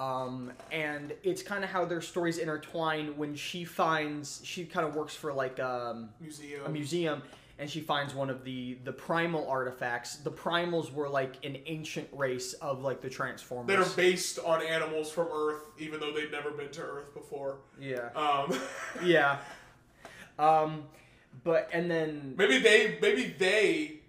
Um, 0.00 0.52
and 0.72 1.12
it's 1.22 1.42
kind 1.42 1.62
of 1.62 1.68
how 1.68 1.84
their 1.84 2.00
stories 2.00 2.38
intertwine 2.38 3.18
when 3.18 3.34
she 3.36 3.64
finds 3.64 4.40
she 4.42 4.64
kind 4.64 4.86
of 4.86 4.94
works 4.96 5.14
for 5.14 5.30
like 5.32 5.60
um, 5.60 6.08
Museum. 6.20 6.64
a 6.64 6.68
museum 6.70 7.22
and 7.58 7.68
she 7.68 7.80
finds 7.82 8.14
one 8.14 8.30
of 8.30 8.42
the 8.42 8.78
the 8.84 8.92
primal 8.92 9.46
artifacts 9.46 10.16
the 10.16 10.30
primals 10.30 10.90
were 10.90 11.06
like 11.06 11.44
an 11.44 11.58
ancient 11.66 12.08
race 12.12 12.54
of 12.54 12.80
like 12.80 13.02
the 13.02 13.10
transformers 13.10 13.66
that 13.68 13.78
are 13.78 13.94
based 13.96 14.38
on 14.38 14.62
animals 14.64 15.10
from 15.12 15.28
Earth, 15.30 15.64
even 15.78 16.00
though 16.00 16.12
they'd 16.14 16.32
never 16.32 16.50
been 16.50 16.70
to 16.70 16.80
Earth 16.80 17.12
before. 17.12 17.58
yeah 17.78 18.08
Um, 18.16 18.58
yeah 19.04 19.36
um 20.38 20.84
but 21.44 21.68
and 21.74 21.90
then 21.90 22.34
maybe 22.38 22.58
they 22.58 22.96
maybe 23.02 23.34
they 23.38 23.99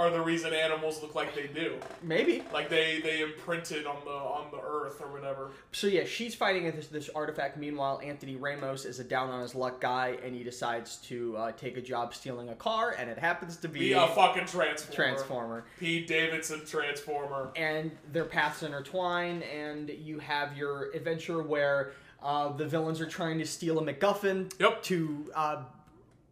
are 0.00 0.10
the 0.10 0.20
reason 0.20 0.54
animals 0.54 1.02
look 1.02 1.14
like 1.14 1.34
they 1.34 1.46
do. 1.48 1.74
maybe 2.02 2.42
Like 2.54 2.70
they 2.70 3.00
they 3.02 3.20
imprinted 3.20 3.86
on 3.86 3.96
the 4.04 4.10
on 4.10 4.50
the 4.50 4.58
Earth 4.58 5.00
or 5.02 5.12
whatever. 5.12 5.50
so 5.72 5.86
yeah 5.86 6.04
she's 6.04 6.34
fighting 6.34 6.64
this 6.74 6.86
this 6.88 7.10
artifact 7.14 7.58
meanwhile 7.58 8.00
anthony 8.02 8.36
ramos 8.36 8.86
is 8.86 8.98
a 8.98 9.04
down 9.04 9.28
on 9.28 9.42
his 9.42 9.54
luck 9.54 9.78
guy 9.80 10.16
and 10.24 10.34
he 10.34 10.42
decides 10.42 10.96
to 10.96 11.36
uh, 11.36 11.52
take 11.52 11.76
a 11.76 11.82
job 11.82 12.14
stealing 12.14 12.48
a 12.48 12.54
car 12.54 12.94
and 12.98 13.10
it 13.10 13.18
happens 13.18 13.58
to 13.58 13.68
be 13.68 13.80
Be 13.80 13.92
a 13.92 14.06
fucking 14.08 14.46
transformer. 14.46 14.94
transformer 14.96 15.64
Pete 15.78 16.06
Davidson 16.06 16.64
transformer. 16.64 17.50
and 17.56 17.90
their 18.12 18.24
paths 18.24 18.62
intertwine, 18.62 19.42
and 19.42 19.90
you 19.90 20.18
have 20.18 20.56
your 20.56 20.90
adventure 20.92 21.42
where 21.42 21.92
uh, 22.22 22.48
the 22.56 22.66
villains 22.66 23.00
are 23.00 23.06
trying 23.06 23.38
to 23.38 23.46
steal 23.46 23.78
a 23.78 23.82
MacGuffin 23.82 24.50
Yep. 24.58 24.82
to 24.84 25.30
uh, 25.34 25.62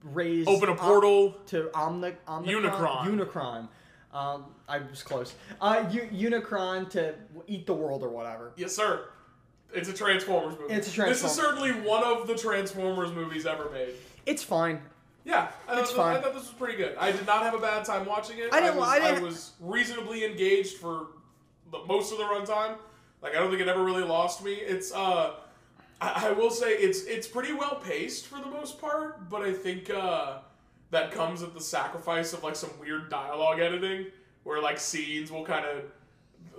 raise 0.02 0.46
Open 0.46 0.68
a 0.68 0.74
portal. 0.74 1.36
to 1.46 1.70
Omni- 1.74 2.16
Omnicron 2.26 2.46
Unicron. 2.46 3.04
Unicron. 3.06 3.68
Um, 4.12 4.46
I 4.68 4.78
was 4.78 5.02
close. 5.02 5.34
Uh, 5.60 5.84
U- 5.90 6.30
Unicron 6.30 6.88
to 6.90 7.14
eat 7.46 7.66
the 7.66 7.74
world 7.74 8.02
or 8.02 8.08
whatever. 8.08 8.52
Yes, 8.56 8.74
sir. 8.74 9.04
It's 9.74 9.88
a 9.88 9.92
Transformers 9.92 10.58
movie. 10.58 10.72
It's 10.72 10.88
a 10.88 10.92
Transformers. 10.92 11.22
This 11.22 11.30
is 11.30 11.36
certainly 11.36 11.72
one 11.72 12.02
of 12.02 12.26
the 12.26 12.34
Transformers 12.34 13.12
movies 13.12 13.44
ever 13.44 13.68
made. 13.70 13.94
It's 14.24 14.42
fine. 14.42 14.80
Yeah, 15.24 15.48
I 15.68 15.80
It's 15.80 15.90
thought, 15.92 16.16
I 16.16 16.20
thought 16.22 16.32
this 16.32 16.44
was 16.44 16.52
pretty 16.54 16.76
good. 16.78 16.96
I 16.96 17.12
did 17.12 17.26
not 17.26 17.42
have 17.42 17.52
a 17.52 17.58
bad 17.58 17.84
time 17.84 18.06
watching 18.06 18.38
it. 18.38 18.48
I 18.52 18.60
didn't- 18.60 18.76
was, 18.76 18.88
I 18.88 18.98
didn't- 19.00 19.22
was 19.24 19.52
reasonably 19.60 20.24
engaged 20.24 20.78
for 20.78 21.08
the, 21.70 21.84
most 21.86 22.12
of 22.12 22.18
the 22.18 22.24
runtime. 22.24 22.76
Like 23.20 23.32
I 23.34 23.40
don't 23.40 23.50
think 23.50 23.60
it 23.60 23.68
ever 23.68 23.84
really 23.84 24.04
lost 24.04 24.42
me. 24.42 24.54
It's 24.54 24.90
uh, 24.94 25.34
I, 26.00 26.28
I 26.28 26.32
will 26.32 26.50
say 26.50 26.70
it's 26.72 27.04
it's 27.04 27.26
pretty 27.26 27.52
well 27.52 27.76
paced 27.76 28.26
for 28.26 28.38
the 28.38 28.46
most 28.46 28.80
part, 28.80 29.28
but 29.28 29.42
I 29.42 29.52
think 29.52 29.90
uh, 29.90 30.38
that 30.90 31.10
comes 31.12 31.42
at 31.42 31.54
the 31.54 31.60
sacrifice 31.60 32.32
of 32.32 32.42
like 32.44 32.56
some 32.56 32.70
weird 32.80 33.10
dialogue 33.10 33.60
editing, 33.60 34.06
where 34.44 34.60
like 34.62 34.78
scenes 34.78 35.30
will 35.30 35.44
kind 35.44 35.64
of 35.66 35.84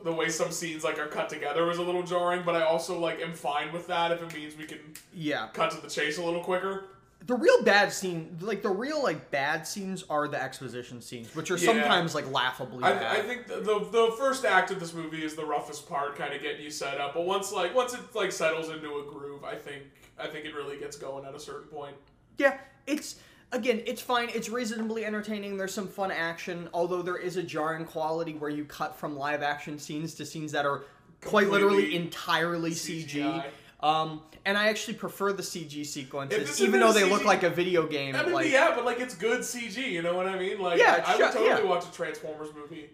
the 0.04 0.12
way 0.14 0.30
some 0.30 0.52
scenes 0.52 0.84
like 0.84 0.98
are 0.98 1.08
cut 1.08 1.28
together 1.30 1.66
was 1.66 1.78
a 1.78 1.82
little 1.84 2.04
jarring. 2.04 2.44
But 2.46 2.56
I 2.56 2.62
also 2.64 2.98
like 3.00 3.22
am 3.22 3.34
fine 3.34 3.72
with 3.72 3.88
that 3.88 4.12
if 4.12 4.22
it 4.22 4.34
means 4.34 4.58
we 4.58 4.66
can 4.66 4.80
Yeah. 5.14 5.48
cut 5.54 5.72
to 5.72 5.82
the 5.82 5.90
chase 5.90 6.18
a 6.18 6.24
little 6.24 6.44
quicker. 6.44 6.86
The 7.26 7.36
real 7.36 7.64
bad 7.64 7.92
scene, 7.92 8.38
like 8.40 8.62
the 8.64 8.70
real 8.70 9.04
like 9.04 9.30
bad 9.30 9.68
scenes, 9.68 10.04
are 10.10 10.28
the 10.28 10.42
exposition 10.42 11.02
scenes, 11.02 11.36
which 11.36 11.52
are 11.52 11.58
Yeah. 11.58 11.66
sometimes 11.66 12.16
like 12.16 12.32
laughably 12.32 12.82
bad. 12.82 13.04
I, 13.04 13.20
I 13.20 13.22
think 13.22 13.46
the, 13.46 13.58
the 13.58 13.80
the 13.92 14.16
first 14.18 14.46
act 14.46 14.72
of 14.72 14.80
this 14.80 14.94
movie 14.94 15.24
is 15.24 15.36
the 15.36 15.46
roughest 15.46 15.88
part, 15.88 16.16
kind 16.16 16.34
of 16.34 16.42
getting 16.42 16.62
you 16.62 16.72
set 16.72 17.00
up. 17.00 17.14
But 17.14 17.26
once 17.26 17.52
like 17.52 17.76
once 17.76 17.94
it 17.94 18.00
like 18.16 18.32
settles 18.32 18.70
into 18.70 18.88
a 19.00 19.04
groove, 19.04 19.44
I 19.44 19.56
think 19.56 19.84
I 20.18 20.28
think 20.28 20.46
it 20.46 20.56
really 20.56 20.78
gets 20.78 20.98
going 20.98 21.26
at 21.26 21.36
a 21.36 21.40
certain 21.40 21.68
point. 21.68 21.96
Yeah, 22.38 22.58
it's 22.88 23.18
again, 23.52 23.82
it's 23.86 24.02
fine. 24.02 24.30
It's 24.34 24.48
reasonably 24.50 25.06
entertaining. 25.06 25.58
There's 25.58 25.74
some 25.74 25.88
fun 25.90 26.12
action, 26.12 26.70
although 26.74 27.02
there 27.02 27.18
is 27.18 27.36
a 27.36 27.44
jarring 27.44 27.86
quality 27.86 28.34
where 28.36 28.50
you 28.50 28.64
cut 28.64 28.96
from 28.96 29.18
live 29.18 29.44
action 29.44 29.78
scenes 29.78 30.16
to 30.16 30.26
scenes 30.26 30.54
that 30.54 30.66
are 30.66 30.84
quite 31.22 31.50
literally 31.50 31.96
entirely 31.96 32.72
CG. 32.72 33.44
Um, 33.82 34.24
and 34.46 34.58
I 34.58 34.68
actually 34.68 34.96
prefer 34.96 35.32
the 35.32 35.44
CG 35.44 35.86
sequences, 35.86 36.62
even 36.62 36.80
though 36.82 36.92
they 36.92 37.10
look 37.10 37.24
like 37.24 37.44
a 37.44 37.50
video 37.50 37.88
game. 37.88 38.16
I 38.16 38.24
mean, 38.24 38.34
like, 38.34 38.52
yeah, 38.52 38.74
but 38.76 38.84
like 38.86 39.00
it's 39.00 39.16
good 39.16 39.40
CG. 39.42 39.78
You 39.78 40.02
know 40.02 40.16
what 40.16 40.28
I 40.28 40.38
mean? 40.38 40.60
Like, 40.60 40.80
Yeah, 40.80 41.04
I, 41.06 41.14
I 41.14 41.18
would 41.18 41.26
totally 41.32 41.46
yeah. 41.48 41.64
watch 41.64 41.86
a 41.88 41.92
Transformers 41.94 42.50
movie 42.54 42.90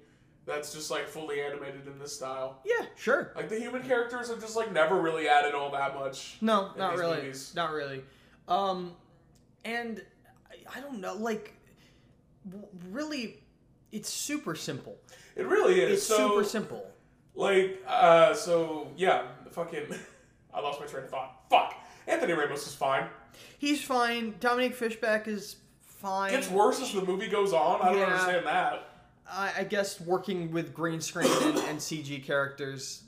that's 0.46 0.72
just 0.74 0.92
like 0.92 1.08
fully 1.08 1.42
animated 1.42 1.88
in 1.88 1.98
this 1.98 2.16
style. 2.16 2.60
yeah, 2.66 2.86
sure. 2.96 3.32
Like 3.36 3.50
the 3.50 3.60
human 3.60 3.82
characters 3.82 4.30
have 4.30 4.40
just 4.40 4.56
like 4.56 4.72
never 4.72 5.02
really 5.02 5.28
added 5.28 5.56
all 5.56 5.72
that 5.72 5.96
much. 5.96 6.38
No, 6.42 6.70
not 6.78 6.98
really. 6.98 7.18
movies. 7.18 7.54
Not 7.56 7.72
really. 7.72 8.04
Um, 8.48 8.92
and 9.64 10.04
I, 10.52 10.78
I 10.78 10.82
don't 10.82 11.02
know, 11.02 11.16
like, 11.16 11.54
w- 12.48 12.68
really, 12.92 13.40
it's 13.92 14.10
super 14.10 14.54
simple. 14.54 14.98
It 15.36 15.48
really 15.48 15.82
is. 15.82 15.94
It's 15.94 16.04
so, 16.04 16.30
super 16.30 16.44
simple. 16.44 16.86
Like, 17.34 17.82
uh, 17.88 18.36
so 18.36 18.90
yeah, 18.98 19.24
fucking. 19.52 19.86
I 20.56 20.62
lost 20.62 20.80
my 20.80 20.86
train 20.86 21.04
of 21.04 21.10
thought. 21.10 21.42
Fuck. 21.50 21.74
Anthony 22.08 22.34
Ramos 22.34 22.66
is 22.66 22.74
fine. 22.74 23.08
He's 23.58 23.82
fine. 23.84 24.36
Dominique 24.40 24.74
Fishback 24.76 25.28
is 25.28 25.58
fine. 25.82 26.32
gets 26.32 26.50
worse 26.50 26.82
as 26.82 26.94
the 26.94 27.02
movie 27.04 27.28
goes 27.28 27.52
on. 27.52 27.82
I 27.82 27.90
don't 27.90 27.98
Yeah. 28.00 28.06
understand 28.06 28.46
that. 28.48 28.90
I, 29.30 29.52
I 29.60 29.64
guess 29.64 30.00
working 30.00 30.52
with 30.52 30.74
green 30.74 31.02
screen 31.02 31.32
and, 31.42 31.58
and 31.58 31.80
CG 31.80 32.24
characters, 32.24 33.04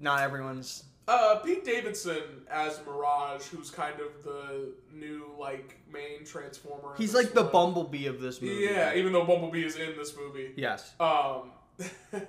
not 0.00 0.20
everyone's. 0.20 0.84
Uh, 1.08 1.36
Pete 1.36 1.64
Davidson 1.64 2.20
as 2.50 2.80
Mirage, 2.84 3.42
who's 3.46 3.70
kind 3.70 3.94
of 4.00 4.22
the 4.24 4.72
new 4.92 5.30
like 5.38 5.78
main 5.90 6.24
Transformer. 6.26 6.94
He's 6.98 7.14
like 7.14 7.32
the. 7.32 7.44
Bumblebee 7.44 8.06
of 8.06 8.20
this 8.20 8.42
movie. 8.42 8.64
Yeah, 8.64 8.92
even 8.94 9.12
though 9.12 9.24
Bumblebee 9.24 9.64
is 9.64 9.76
in 9.76 9.96
this 9.96 10.14
movie. 10.16 10.52
Yes. 10.56 10.92
Um, 11.00 11.52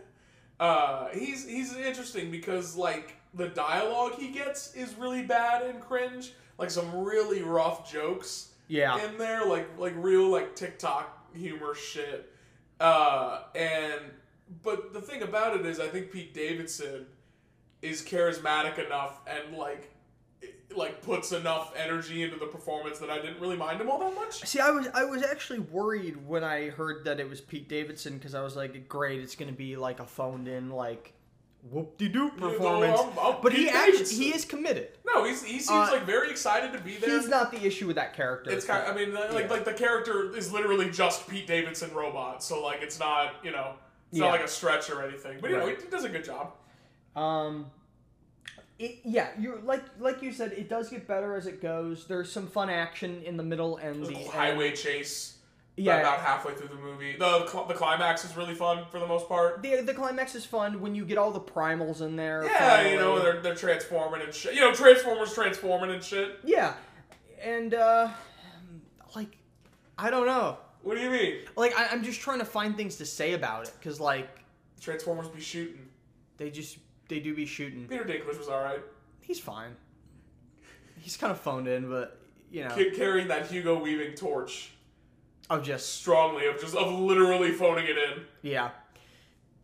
uh, 0.60 1.08
he's 1.14 1.48
he's 1.48 1.76
interesting 1.76 2.32
because 2.32 2.76
like 2.76 3.16
the 3.38 3.48
dialogue 3.50 4.13
he 4.17 4.29
gets 4.29 4.75
is 4.75 4.96
really 4.96 5.24
bad 5.24 5.63
and 5.63 5.79
cringe. 5.79 6.34
Like 6.58 6.72
some 6.72 6.94
really 7.06 7.44
rough 7.44 7.89
jokes 7.91 8.51
Yeah. 8.67 8.98
in 9.06 9.17
there, 9.17 9.46
like 9.46 9.67
like 9.77 9.94
real 9.96 10.27
like 10.29 10.56
TikTok 10.56 11.34
humor 11.36 11.75
shit. 11.75 12.34
Uh, 12.79 13.44
and 13.56 14.01
but 14.63 14.94
the 14.94 15.01
thing 15.01 15.22
about 15.22 15.60
it 15.60 15.65
is, 15.65 15.79
I 15.79 15.88
think 15.88 16.12
Pete 16.12 16.34
Davidson 16.34 17.06
is 17.82 18.01
charismatic 18.01 18.84
enough 18.84 19.20
and 19.27 19.56
like 19.58 19.91
like 20.75 21.01
puts 21.01 21.32
enough 21.32 21.74
energy 21.77 22.24
into 22.24 22.38
the 22.38 22.46
performance 22.46 23.00
that 23.00 23.10
I 23.10 23.17
didn't 23.17 23.39
really 23.39 23.56
mind 23.56 23.79
him 23.82 23.89
all 23.89 24.00
that 24.00 24.13
much. 24.15 24.46
See, 24.46 24.60
I 24.60 24.70
was 24.72 24.88
I 24.94 25.06
was 25.06 25.24
actually 25.24 25.60
worried 25.60 26.25
when 26.27 26.44
I 26.44 26.70
heard 26.70 27.06
that 27.06 27.20
it 27.20 27.29
was 27.29 27.39
Pete 27.41 27.70
Davidson 27.70 28.17
because 28.17 28.36
I 28.36 28.41
was 28.41 28.56
like, 28.56 28.88
great, 28.89 29.22
it's 29.22 29.36
gonna 29.36 29.51
be 29.51 29.75
like 29.75 30.00
a 30.00 30.06
phoned 30.06 30.48
in 30.48 30.70
like 30.70 31.13
whoop 31.64 31.98
de 31.98 32.08
doo 32.10 32.32
no, 32.38 32.50
performance. 32.50 33.00
I'm- 33.00 33.12
I'm 33.22 33.42
but 33.42 33.52
he 33.54 33.70
actually 33.70 33.92
Davidson. 33.94 34.22
he 34.22 34.30
is 34.36 34.46
committed. 34.46 34.90
No, 35.06 35.24
he's, 35.26 35.44
he 35.44 35.60
seems 35.60 35.70
Uh, 35.70 35.92
like 35.92 36.04
very 36.06 36.30
excited 36.32 36.72
to 36.74 36.80
be 36.80 36.96
there. 36.98 37.10
He's 37.20 37.28
not 37.28 37.52
the 37.52 37.66
issue 37.66 37.88
with 37.88 37.96
that 37.98 38.14
character. 38.14 38.52
It's 38.52 38.66
kind. 38.66 38.88
I 38.88 38.94
mean, 38.94 39.14
like 39.14 39.32
Yeah. 39.32 39.48
like 39.50 39.66
the 39.66 39.74
character 39.74 40.34
is 40.36 40.52
literally 40.54 40.90
just 40.90 41.28
Pete 41.28 41.48
Davidson 41.48 41.94
robot. 41.94 42.44
So 42.44 42.64
like, 42.64 42.82
it's 42.82 43.00
not 43.00 43.36
you 43.44 43.52
know, 43.52 43.74
it's 44.12 44.20
Yeah. 44.20 44.26
not 44.26 44.32
like 44.32 44.44
a 44.44 44.48
stretch 44.48 44.90
or 44.90 45.04
anything. 45.04 45.40
But 45.42 45.50
you 45.50 45.58
know, 45.58 45.66
Right. 45.66 45.78
he, 45.78 45.84
he 45.86 45.90
does 45.90 46.04
a 46.06 46.10
good 46.10 46.24
job. 46.24 46.54
Um, 47.16 47.72
it, 48.80 49.00
yeah, 49.04 49.30
you 49.40 49.60
like 49.66 49.84
like 50.00 50.22
you 50.22 50.32
said, 50.32 50.54
it 50.54 50.70
does 50.70 50.90
get 50.90 51.08
better 51.08 51.36
as 51.36 51.48
it 51.48 51.62
goes. 51.62 52.06
There's 52.08 52.32
some 52.32 52.48
fun 52.48 52.70
action 52.70 53.24
in 53.24 53.36
the 53.36 53.44
middle 53.44 53.78
and 53.78 54.06
The 54.06 54.10
the 54.10 54.24
highway 54.26 54.72
chase. 54.74 55.37
Yeah. 55.80 56.00
About 56.00 56.20
halfway 56.22 56.56
through 56.56 56.70
the 56.70 56.76
movie, 56.76 57.16
the 57.18 57.66
the 57.68 57.74
climax 57.76 58.26
is 58.26 58.36
really 58.36 58.56
fun 58.56 58.86
for 58.90 59.00
the 59.00 59.06
most 59.06 59.30
part. 59.30 59.62
The, 59.62 59.82
the 59.82 59.94
climax 59.94 60.34
is 60.34 60.44
fun 60.44 60.82
when 60.82 60.96
you 60.96 61.06
get 61.06 61.20
all 61.20 61.32
the 61.32 61.40
primals 61.40 62.02
in 62.02 62.16
there. 62.16 62.44
Yeah, 62.46 62.70
finally. 62.78 62.92
you 62.94 62.98
know 63.00 63.20
they're 63.20 63.42
they're 63.42 63.56
transforming 63.56 64.22
and 64.22 64.34
shit. 64.34 64.56
You 64.56 64.62
know, 64.62 64.74
Transformers 64.74 65.36
transforming 65.36 65.92
and 65.92 66.04
shit. 66.04 66.40
Yeah, 66.44 66.74
and 67.44 67.76
uh, 67.76 68.10
like, 69.16 69.38
I 70.00 70.10
don't 70.10 70.26
know. 70.26 70.58
What 70.82 70.96
do 70.96 71.02
you 71.04 71.12
mean? 71.12 71.36
Like, 71.56 71.78
I, 71.78 71.88
I'm 71.92 72.04
just 72.04 72.22
trying 72.22 72.40
to 72.40 72.46
find 72.46 72.76
things 72.76 72.96
to 72.96 73.06
say 73.06 73.34
about 73.34 73.68
it 73.68 73.74
because, 73.80 74.00
like, 74.00 74.30
Transformers 74.82 75.28
be 75.28 75.42
shooting. 75.42 75.90
they 76.38 76.50
just 76.50 76.80
they 77.08 77.20
do 77.20 77.36
be 77.36 77.46
shooting. 77.46 77.88
Peter 77.88 78.04
Dinklage 78.04 78.38
was 78.38 78.48
all 78.48 78.64
right. 78.64 78.82
He's 79.22 79.40
fine. 79.40 79.76
He's 81.00 81.18
kind 81.18 81.32
of 81.32 81.40
phoned 81.40 81.68
in, 81.68 81.88
but 81.88 82.20
you 82.52 82.64
know, 82.64 82.70
Ca- 82.74 82.96
carrying 82.96 83.28
that 83.28 83.46
Hugo 83.48 83.80
Weaving 83.80 84.16
torch 84.16 84.72
of 85.50 85.63
just 85.63 85.96
strongly 85.96 86.46
of 86.48 86.60
just 86.60 86.75
of 86.75 86.92
literally 87.00 87.51
phoning 87.51 87.86
it 87.86 87.98
in. 87.98 88.24
yeah. 88.42 88.70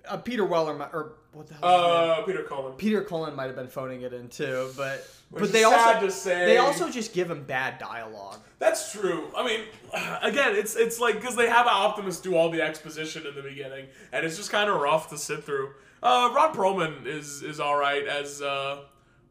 Uh, 0.07 0.17
Peter 0.17 0.43
Weller 0.43 0.73
mi- 0.77 0.83
or 0.91 1.13
what 1.31 1.47
the 1.47 1.53
hell? 1.53 1.63
is 1.63 1.81
his 1.81 1.91
name? 1.91 2.19
Uh, 2.19 2.25
Peter 2.25 2.43
Cullen. 2.43 2.73
Peter 2.73 3.01
Cullen 3.03 3.35
might 3.37 3.45
have 3.45 3.55
been 3.55 3.69
phoning 3.69 4.01
it 4.01 4.11
in 4.11 4.27
too, 4.27 4.69
but 4.75 5.07
Which 5.29 5.43
but 5.43 5.51
they 5.53 5.61
sad 5.61 5.95
also 5.95 6.05
to 6.07 6.11
say. 6.11 6.45
they 6.45 6.57
also 6.57 6.89
just 6.89 7.13
give 7.13 7.31
him 7.31 7.43
bad 7.45 7.79
dialogue. 7.79 8.39
That's 8.59 8.91
true. 8.91 9.29
I 9.35 9.45
mean, 9.47 9.61
again, 10.21 10.55
it's 10.57 10.75
it's 10.75 10.99
like 10.99 11.15
because 11.15 11.37
they 11.37 11.47
have 11.47 11.67
Optimus 11.67 12.19
do 12.19 12.35
all 12.35 12.49
the 12.49 12.61
exposition 12.61 13.25
in 13.25 13.33
the 13.33 13.41
beginning, 13.41 13.85
and 14.11 14.25
it's 14.25 14.35
just 14.35 14.51
kind 14.51 14.69
of 14.69 14.81
rough 14.81 15.09
to 15.11 15.17
sit 15.17 15.45
through. 15.45 15.69
Uh, 16.01 16.31
Ron 16.35 16.53
Perlman 16.53 17.05
is 17.05 17.41
is 17.41 17.61
all 17.61 17.77
right 17.77 18.05
as 18.05 18.41
uh, 18.41 18.81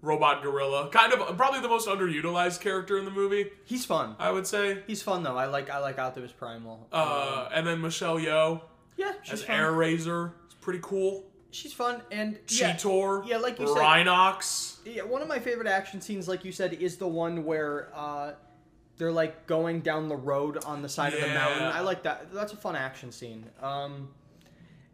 robot 0.02 0.42
gorilla. 0.42 0.90
Kind 0.90 1.12
of 1.12 1.36
probably 1.36 1.60
the 1.60 1.68
most 1.68 1.88
underutilized 1.88 2.60
character 2.60 2.98
in 2.98 3.04
the 3.06 3.10
movie, 3.10 3.50
He's 3.64 3.86
fun. 3.86 4.16
I 4.18 4.30
would 4.30 4.46
say. 4.46 4.82
He's 4.86 5.02
fun 5.02 5.22
though. 5.22 5.38
I 5.38 5.46
like 5.46 5.70
I 5.70 5.78
like 5.78 5.98
Optimus 5.98 6.32
Primal. 6.32 6.86
Uh, 6.92 7.48
and 7.54 7.66
then 7.66 7.80
Michelle 7.80 8.18
Yeoh 8.18 8.60
yeah, 8.96 9.12
she's 9.22 9.34
as 9.34 9.44
fun. 9.44 9.56
Airazor. 9.56 10.32
It's 10.46 10.54
pretty 10.54 10.80
cool. 10.82 11.24
She's 11.50 11.72
fun 11.72 12.00
and 12.10 12.38
yeah, 12.48 12.74
Cheetor. 12.74 13.26
yeah, 13.26 13.36
like 13.36 13.58
you 13.58 13.66
said- 13.66 13.76
Rhinox. 13.76 14.78
Yeah, 14.84 15.02
one 15.02 15.22
of 15.22 15.28
my 15.28 15.38
favorite 15.38 15.66
action 15.68 16.00
scenes, 16.00 16.26
like 16.28 16.44
you 16.44 16.52
said, 16.52 16.72
is 16.74 16.96
the 16.96 17.06
one 17.06 17.44
where 17.44 17.90
uh, 17.94 18.32
they're 18.96 19.12
like 19.12 19.46
going 19.46 19.80
down 19.80 20.08
the 20.08 20.16
road 20.16 20.64
on 20.64 20.82
the 20.82 20.88
side 20.88 21.12
of 21.12 21.20
the 21.20 21.26
mountain. 21.28 21.62
I 21.64 21.80
like 21.80 22.04
that. 22.04 22.32
That's 22.32 22.52
a 22.52 22.56
fun 22.56 22.74
action 22.74 23.12
scene. 23.12 23.44
Um, 23.60 24.08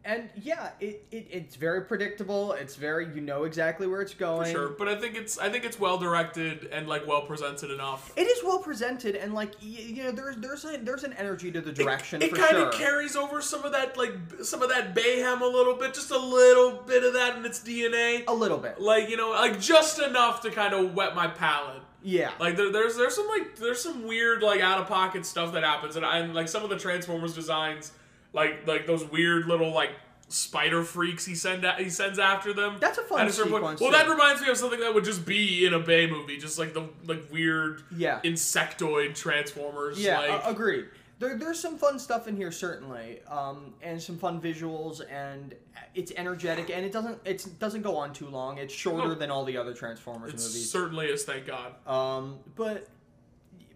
and 0.09 0.27
yeah, 0.41 0.71
it, 0.79 1.05
it 1.11 1.27
it's 1.29 1.55
very 1.55 1.83
predictable. 1.83 2.53
It's 2.53 2.75
very 2.75 3.13
you 3.13 3.21
know 3.21 3.43
exactly 3.43 3.85
where 3.85 4.01
it's 4.01 4.15
going. 4.15 4.45
For 4.45 4.51
sure, 4.51 4.69
but 4.69 4.87
I 4.87 4.95
think 4.95 5.15
it's 5.15 5.37
I 5.37 5.49
think 5.49 5.65
it's 5.65 5.79
well 5.79 5.99
directed 5.99 6.65
and 6.71 6.87
like 6.87 7.05
well 7.05 7.21
presented 7.21 7.69
enough. 7.69 8.11
It 8.17 8.23
is 8.23 8.43
well 8.43 8.57
presented 8.57 9.15
and 9.15 9.35
like 9.35 9.51
y- 9.61 9.67
you 9.67 10.03
know 10.03 10.11
there's 10.11 10.37
there's 10.37 10.65
a, 10.65 10.77
there's 10.77 11.03
an 11.03 11.13
energy 11.13 11.51
to 11.51 11.61
the 11.61 11.71
direction 11.71 12.23
it 12.23 12.31
for 12.31 12.37
kind 12.37 12.51
sure. 12.51 12.67
of 12.69 12.73
carries 12.73 13.15
over 13.15 13.39
some 13.39 13.63
of 13.63 13.71
that 13.73 13.97
like 13.97 14.13
some 14.41 14.63
of 14.63 14.69
that 14.69 14.95
Bayhem 14.95 15.41
a 15.41 15.45
little 15.45 15.75
bit, 15.75 15.93
just 15.93 16.09
a 16.09 16.17
little 16.17 16.81
bit 16.81 17.03
of 17.03 17.13
that 17.13 17.37
in 17.37 17.45
its 17.45 17.59
DNA. 17.59 18.23
a 18.27 18.33
little 18.33 18.57
bit. 18.57 18.81
Like 18.81 19.09
you 19.09 19.17
know, 19.17 19.29
like 19.29 19.59
just 19.61 19.99
enough 19.99 20.41
to 20.41 20.49
kind 20.49 20.73
of 20.73 20.95
wet 20.95 21.15
my 21.15 21.27
palate. 21.27 21.83
Yeah. 22.01 22.31
Like 22.39 22.55
there, 22.57 22.71
there's 22.71 22.97
there's 22.97 23.15
some 23.15 23.27
like 23.27 23.57
there's 23.57 23.83
some 23.83 24.07
weird 24.07 24.41
like 24.41 24.61
out 24.61 24.79
of 24.81 24.87
pocket 24.87 25.25
stuff 25.25 25.53
that 25.53 25.63
happens, 25.63 25.95
and, 25.95 26.05
I, 26.05 26.19
and 26.19 26.33
like 26.33 26.47
some 26.47 26.63
of 26.63 26.69
the 26.71 26.77
Transformers 26.77 27.35
designs, 27.35 27.91
like 28.33 28.67
like 28.67 28.85
those 28.87 29.03
weird 29.05 29.45
little 29.47 29.73
like 29.73 29.91
spider 30.27 30.83
freaks 30.83 31.25
he 31.25 31.33
send 31.33 31.65
a- 31.65 31.73
he 31.75 31.89
sends 31.89 32.19
after 32.19 32.53
them. 32.53 32.77
That's 32.79 32.99
a 32.99 33.01
fun 33.03 33.25
At 33.25 33.33
certain 33.33 33.51
point- 33.51 33.63
sequence, 33.63 33.81
Well, 33.81 33.91
that 33.91 34.07
reminds 34.07 34.41
me 34.41 34.49
of 34.49 34.57
something 34.57 34.79
that 34.81 34.93
would 34.93 35.03
just 35.03 35.25
be 35.25 35.65
in 35.65 35.73
a 35.73 35.79
Bay 35.79 36.05
movie, 36.07 36.37
just 36.37 36.59
like 36.59 36.73
the 36.75 36.87
like 37.05 37.31
weird 37.31 37.81
Yeah. 37.95 38.19
insectoid 38.23 39.15
Transformers. 39.15 39.99
Yeah, 39.99 40.19
like, 40.19 40.45
a- 40.45 40.49
agreed. 40.49 40.85
There, 41.17 41.35
there's 41.37 41.59
some 41.59 41.77
fun 41.77 41.97
stuff 41.99 42.27
in 42.29 42.37
here 42.37 42.51
certainly, 42.51 43.21
um, 43.27 43.73
and 43.81 44.01
some 44.01 44.17
fun 44.17 44.39
visuals, 44.39 45.01
and 45.11 45.53
it's 45.95 46.13
energetic, 46.15 46.69
and 46.69 46.85
it 46.85 46.91
doesn't 46.93 47.17
it 47.25 47.45
doesn't 47.59 47.81
go 47.81 47.97
on 47.97 48.13
too 48.13 48.27
long. 48.29 48.57
It's 48.59 48.73
shorter 48.73 49.09
No. 49.09 49.15
than 49.15 49.29
all 49.31 49.43
the 49.45 49.57
other 49.57 49.73
Transformers 49.73 50.29
it 50.29 50.37
movies. 50.37 50.71
certainly 50.71 51.07
is. 51.07 51.23
Thank 51.25 51.47
God. 51.47 51.73
Um, 51.87 52.39
but 52.55 52.87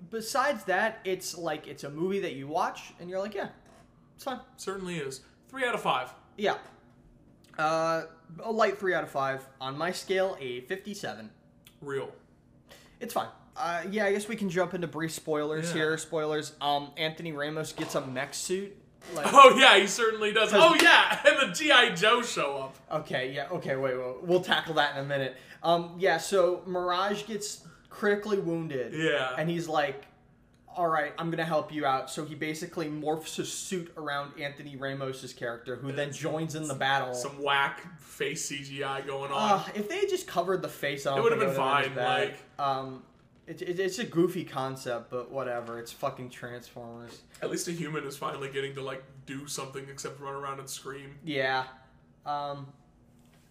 besides 0.09 0.63
that, 0.65 0.99
it's 1.03 1.37
like 1.37 1.67
it's 1.67 1.83
a 1.83 1.89
movie 1.89 2.19
that 2.19 2.33
you 2.33 2.47
watch, 2.47 2.93
and 2.99 3.09
you're 3.09 3.19
like, 3.19 3.33
yeah, 3.33 3.49
it's 4.15 4.23
fine. 4.23 4.39
Certainly 4.57 4.97
is. 4.97 5.21
Three 5.49 5.65
out 5.65 5.75
of 5.75 5.81
five. 5.81 6.13
Yeah. 6.37 6.55
Uh, 7.57 8.03
a 8.43 8.51
light 8.51 8.79
three 8.79 8.93
out 8.93 9.03
of 9.03 9.09
five 9.11 9.45
on 9.61 9.77
my 9.77 9.91
scale, 9.91 10.35
a 10.39 10.61
fifty-seven. 10.61 11.29
Real. 11.81 12.09
It's 12.99 13.13
fine. 13.13 13.27
Uh, 13.55 13.83
yeah, 13.91 14.05
I 14.05 14.13
guess 14.13 14.27
we 14.27 14.35
can 14.35 14.49
jump 14.49 14.73
into 14.73 14.87
brief 14.87 15.11
spoilers 15.11 15.67
Yeah. 15.69 15.73
here. 15.75 15.97
Spoilers. 15.97 16.53
Um, 16.59 16.91
Anthony 16.97 17.31
Ramos 17.33 17.71
gets 17.73 17.93
a 17.95 18.01
mech 18.05 18.33
suit. 18.33 18.75
Like, 19.13 19.27
Oh 19.31 19.55
yeah, 19.59 19.77
he 19.77 19.85
certainly 19.85 20.31
does. 20.31 20.51
Oh 20.53 20.75
yeah, 20.81 21.19
and 21.27 21.51
the 21.51 21.53
GI 21.53 21.93
Joe 21.95 22.21
show 22.21 22.57
up. 22.57 23.01
Okay, 23.01 23.33
yeah, 23.33 23.47
okay, 23.51 23.75
wait, 23.75 23.95
wait, 23.97 24.23
we'll 24.23 24.41
tackle 24.41 24.75
that 24.75 24.95
in 24.95 25.03
a 25.03 25.05
minute. 25.07 25.35
Um, 25.61 25.95
yeah, 25.99 26.17
so 26.17 26.63
Mirage 26.65 27.25
gets 27.27 27.67
critically 27.89 28.39
wounded. 28.39 28.93
Yeah. 28.95 29.35
And 29.37 29.49
he's 29.49 29.67
like, 29.67 30.05
all 30.75 30.87
right, 30.87 31.13
I'm 31.17 31.29
gonna 31.29 31.45
help 31.45 31.73
you 31.73 31.85
out. 31.85 32.09
So 32.09 32.25
he 32.25 32.35
basically 32.35 32.87
morphs 32.89 33.35
his 33.35 33.51
suit 33.51 33.91
around 33.97 34.39
Anthony 34.39 34.75
Ramos's 34.75 35.33
character, 35.33 35.75
who 35.75 35.91
then 35.91 36.11
joins 36.11 36.55
in 36.55 36.67
the 36.67 36.73
battle. 36.73 37.13
Some 37.13 37.41
whack 37.41 37.99
face 37.99 38.49
CGI 38.51 39.05
going 39.05 39.31
on. 39.31 39.59
Uh, 39.59 39.63
if 39.75 39.89
they 39.89 39.99
had 39.99 40.09
just 40.09 40.27
covered 40.27 40.61
the 40.61 40.67
face, 40.69 41.03
don't 41.03 41.17
It 41.17 41.21
would've 41.23 41.39
been 41.39 41.55
fine, 41.55 41.95
like- 41.95 42.37
um, 42.59 43.03
it, 43.45 43.61
it, 43.61 43.79
it's 43.79 43.99
a 43.99 44.05
goofy 44.05 44.45
concept, 44.45 45.09
but 45.11 45.29
whatever. 45.31 45.77
It's 45.79 45.91
fucking 45.91 46.29
Transformers. 46.29 47.21
At 47.41 47.51
least 47.51 47.67
a 47.67 47.71
human 47.71 48.05
is 48.05 48.15
finally 48.15 48.49
getting 48.49 48.73
to 48.75 48.81
like 48.81 49.03
do 49.25 49.47
something 49.47 49.85
except 49.89 50.19
run 50.21 50.33
around 50.33 50.59
and 50.59 50.69
scream. 50.69 51.15
Yeah. 51.25 51.65
Um, 52.25 52.67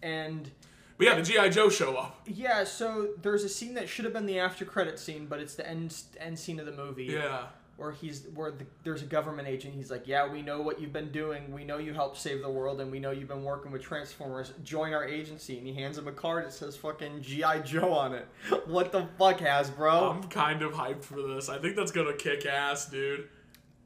and 0.02 0.50
But 0.99 1.06
yeah, 1.06 1.14
the 1.14 1.22
GI 1.22 1.50
Joe 1.50 1.68
show 1.68 1.96
up. 1.96 2.20
yeah, 2.26 2.64
so 2.64 3.11
there's 3.22 3.44
a 3.44 3.48
scene 3.48 3.74
that 3.74 3.88
should 3.88 4.05
have 4.05 4.14
been 4.14 4.26
the 4.26 4.38
after 4.38 4.64
credit 4.64 4.98
scene, 4.98 5.26
but 5.26 5.40
it's 5.40 5.55
the 5.55 5.68
end 5.68 5.94
end 6.18 6.38
scene 6.38 6.61
of 6.61 6.66
the 6.66 6.72
movie. 6.72 7.05
Yeah. 7.05 7.46
Where 7.78 7.90
he's 7.90 8.26
where 8.35 8.50
the, 8.50 8.66
there's 8.85 9.02
a 9.02 9.07
government 9.07 9.48
agent. 9.48 9.74
He's 9.74 9.90
like, 9.90 10.07
"Yeah, 10.07 10.31
we 10.31 10.42
know 10.42 10.61
what 10.61 10.81
you've 10.81 10.92
been 10.92 11.11
doing. 11.11 11.50
We 11.50 11.64
know 11.64 11.78
you 11.78 11.94
helped 11.94 12.18
save 12.18 12.42
the 12.42 12.50
world, 12.50 12.81
and 12.81 12.92
we 12.92 13.00
know 13.00 13.11
you've 13.11 13.28
been 13.28 13.42
working 13.42 13.72
with 13.72 13.83
Transformers. 13.83 14.52
Join 14.62 14.92
our 14.92 15.05
agency." 15.05 15.57
And 15.59 15.66
he 15.66 15.72
hands 15.72 15.96
him 15.98 16.07
a 16.07 16.12
card 16.12 16.44
that 16.44 16.52
says 16.52 16.76
"fucking 16.76 17.22
GI 17.22 17.62
Joe" 17.64 17.92
on 17.92 18.14
it. 18.14 18.28
what 18.66 18.92
the 18.92 19.09
fuck, 19.18 19.40
has 19.40 19.70
bro? 19.70 20.11
I'm 20.11 20.24
kind 20.24 20.62
of 20.62 20.72
hyped 20.72 21.02
for 21.02 21.22
this. 21.22 21.48
I 21.48 21.59
think 21.59 21.74
that's 21.74 21.90
gonna 21.90 22.14
kick 22.14 22.44
ass, 22.46 22.87
dude. 22.87 23.28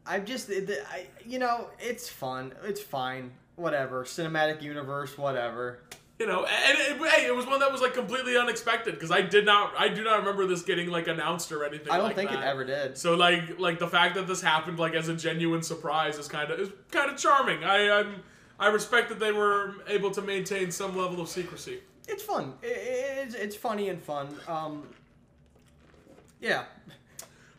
I'm 0.05 0.25
just, 0.27 0.51
I, 0.51 1.07
you 1.25 1.39
know, 1.39 1.69
it's 1.81 2.09
fun. 2.09 2.55
It's 2.65 2.81
fine. 2.81 3.33
Whatever. 3.55 4.05
Cinematic 4.05 4.63
universe. 4.63 5.17
Whatever. 5.17 5.79
You 6.21 6.27
know, 6.27 6.47
and 6.47 6.79
it, 6.79 7.11
hey, 7.11 7.27
it 7.27 7.37
was 7.37 7.45
one 7.45 7.61
that 7.61 7.71
was 7.71 7.83
like 7.83 7.93
completely 7.93 8.39
unexpected 8.39 8.95
because 8.95 9.11
I 9.11 9.21
did 9.21 9.45
not, 9.45 9.75
I 9.79 9.89
do 9.89 10.03
not 10.03 10.21
remember 10.21 10.47
this 10.47 10.63
getting 10.63 10.89
like 10.89 11.09
announced 11.09 11.53
or 11.53 11.63
anything. 11.63 11.91
I 11.91 11.99
don't 11.99 12.07
like 12.07 12.17
think 12.17 12.31
that. 12.31 12.43
it 12.43 12.47
ever 12.47 12.65
did. 12.65 12.97
So 12.97 13.15
like, 13.17 13.59
like 13.59 13.79
the 13.79 13.87
fact 13.87 14.15
that 14.15 14.27
this 14.27 14.41
happened 14.41 14.79
like 14.79 14.95
as 14.95 15.09
a 15.09 15.15
genuine 15.15 15.63
surprise 15.63 16.17
is 16.17 16.27
kind 16.27 16.51
of 16.51 16.59
is 16.59 16.71
kind 16.91 17.11
of 17.11 17.19
charming. 17.19 17.65
I 17.65 17.91
I'm, 17.99 18.23
I 18.59 18.69
respect 18.69 19.11
that 19.11 19.21
they 19.21 19.31
were 19.31 19.75
able 19.89 20.11
to 20.13 20.23
maintain 20.23 20.71
some 20.71 20.97
level 20.97 21.21
of 21.21 21.29
secrecy. 21.29 21.81
It's 22.09 22.23
fun. 22.23 22.55
It's, 22.63 23.35
it's 23.35 23.57
funny 23.57 23.91
and 23.91 24.03
fun. 24.03 24.29
Um, 24.49 24.85
yeah. 26.41 26.65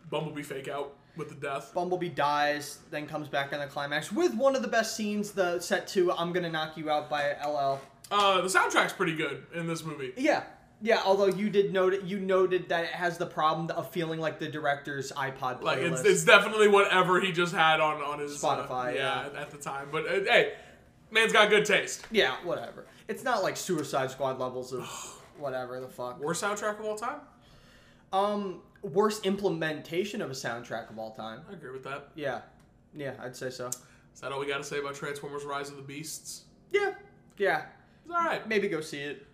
Bumblebee 0.10 0.42
fake 0.42 0.68
out 0.68 0.96
with 1.18 1.30
the 1.30 1.36
death. 1.36 1.74
Bumblebee 1.74 2.10
dies, 2.10 2.80
then 2.92 3.08
comes 3.08 3.28
back 3.28 3.52
in 3.52 3.60
the 3.60 3.68
climax 3.68 4.12
with 4.12 4.34
one 4.36 4.56
of 4.56 4.62
the 4.62 4.68
best 4.68 4.96
scenes, 4.96 5.32
the 5.32 5.60
set 5.60 5.88
to 5.90 6.12
"I'm 6.14 6.32
gonna 6.32 6.50
knock 6.50 6.78
you 6.78 6.90
out" 6.90 7.10
by 7.10 7.36
LL. 7.46 7.80
Uh, 8.10 8.42
the 8.42 8.48
soundtrack's 8.48 8.94
pretty 8.94 9.16
good 9.16 9.46
in 9.54 9.68
this 9.68 9.84
movie. 9.84 10.14
Yeah, 10.16 10.44
yeah. 10.82 11.02
Although 11.06 11.28
you 11.28 11.50
did 11.50 11.74
note 11.74 12.04
you 12.04 12.20
noted 12.20 12.70
that 12.70 12.86
it 12.86 12.92
has 12.92 13.18
the 13.18 13.26
problem 13.26 13.70
of 13.72 13.92
feeling 13.92 14.20
like 14.20 14.40
the 14.40 14.48
director's 14.48 15.12
iPod 15.12 15.62
playlist. 15.62 15.64
Like 15.64 15.80
it's, 15.80 16.02
it's 16.02 16.24
definitely 16.26 16.68
whatever 16.70 17.20
he 17.20 17.32
just 17.32 17.54
had 17.54 17.80
on 17.80 18.02
on 18.02 18.20
his 18.20 18.42
uh, 18.44 18.48
Spotify, 18.48 18.96
yeah, 18.96 19.30
at 19.36 19.52
the 19.52 19.58
time. 19.58 19.90
But 19.92 20.06
uh, 20.08 20.12
hey, 20.24 20.54
man's 21.12 21.34
got 21.34 21.50
good 21.50 21.66
taste. 21.66 22.06
yeah, 22.12 22.36
whatever. 22.44 22.86
It's 23.08 23.24
not 23.24 23.44
like 23.44 23.58
Suicide 23.58 24.12
Squad 24.12 24.40
levels 24.40 24.72
of 24.74 24.86
whatever 25.38 25.80
the 25.80 25.90
fuck. 25.90 26.20
Worst 26.20 26.44
soundtrack 26.44 26.80
of 26.80 26.86
all 26.86 26.96
time. 26.96 27.20
Um, 28.14 28.62
worst 28.82 29.26
implementation 29.26 30.22
of 30.22 30.30
a 30.32 30.34
soundtrack 30.34 30.90
of 30.90 30.98
all 30.98 31.12
time. 31.12 31.42
I 31.50 31.54
agree 31.54 31.72
with 31.72 31.84
that. 31.84 32.10
Yeah, 32.16 32.42
yeah, 32.96 33.14
I'd 33.22 33.36
say 33.36 33.50
so. 33.50 33.68
Is 33.68 34.22
that 34.22 34.32
all 34.32 34.40
we 34.40 34.48
got 34.48 34.58
to 34.60 34.64
say 34.64 34.80
about 34.80 34.96
Transformers: 34.96 35.44
Rise 35.44 35.70
of 35.70 35.76
the 35.76 35.82
Beasts? 35.82 36.46
Yeah, 36.72 36.94
yeah. 37.38 37.64
It's 38.08 38.16
all 38.16 38.24
right. 38.24 38.48
Maybe 38.48 38.70
go 38.70 38.80
see 38.80 39.00
it. 39.00 39.26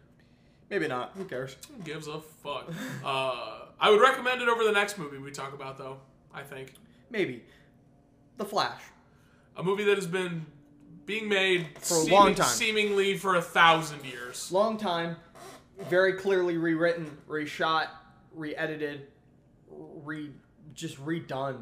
Maybe 0.69 0.87
not. 0.87 1.11
Who 1.15 1.25
cares? 1.25 1.55
Who 1.75 1.83
gives 1.83 2.07
a 2.07 2.19
fuck? 2.19 2.71
uh, 3.05 3.65
I 3.79 3.91
would 3.91 4.01
recommend 4.01 4.41
it 4.41 4.49
over 4.49 4.63
the 4.63 4.71
next 4.71 4.97
movie 4.97 5.19
we 5.19 5.29
talk 5.29 5.53
about, 5.53 5.77
though. 5.77 5.97
I 6.33 6.41
think 6.41 6.73
Maybe. 7.11 7.43
The 8.37 8.45
Flash. 8.45 8.81
a 9.55 9.61
movie 9.61 9.83
that 9.83 9.95
has 9.95 10.07
been 10.07 10.47
being 11.05 11.29
made 11.29 11.67
For 11.81 11.97
a 11.97 12.03
long 12.05 12.33
time. 12.33 12.47
seemingly 12.47 13.15
for 13.17 13.35
a 13.35 13.41
thousand 13.41 14.03
years. 14.03 14.51
Long 14.51 14.77
time, 14.79 15.17
very 15.89 16.13
clearly 16.13 16.57
rewritten, 16.57 17.15
reshot, 17.29 17.89
re-edited, 18.33 19.05
re 19.69 20.31
just 20.73 20.97
redone 21.05 21.61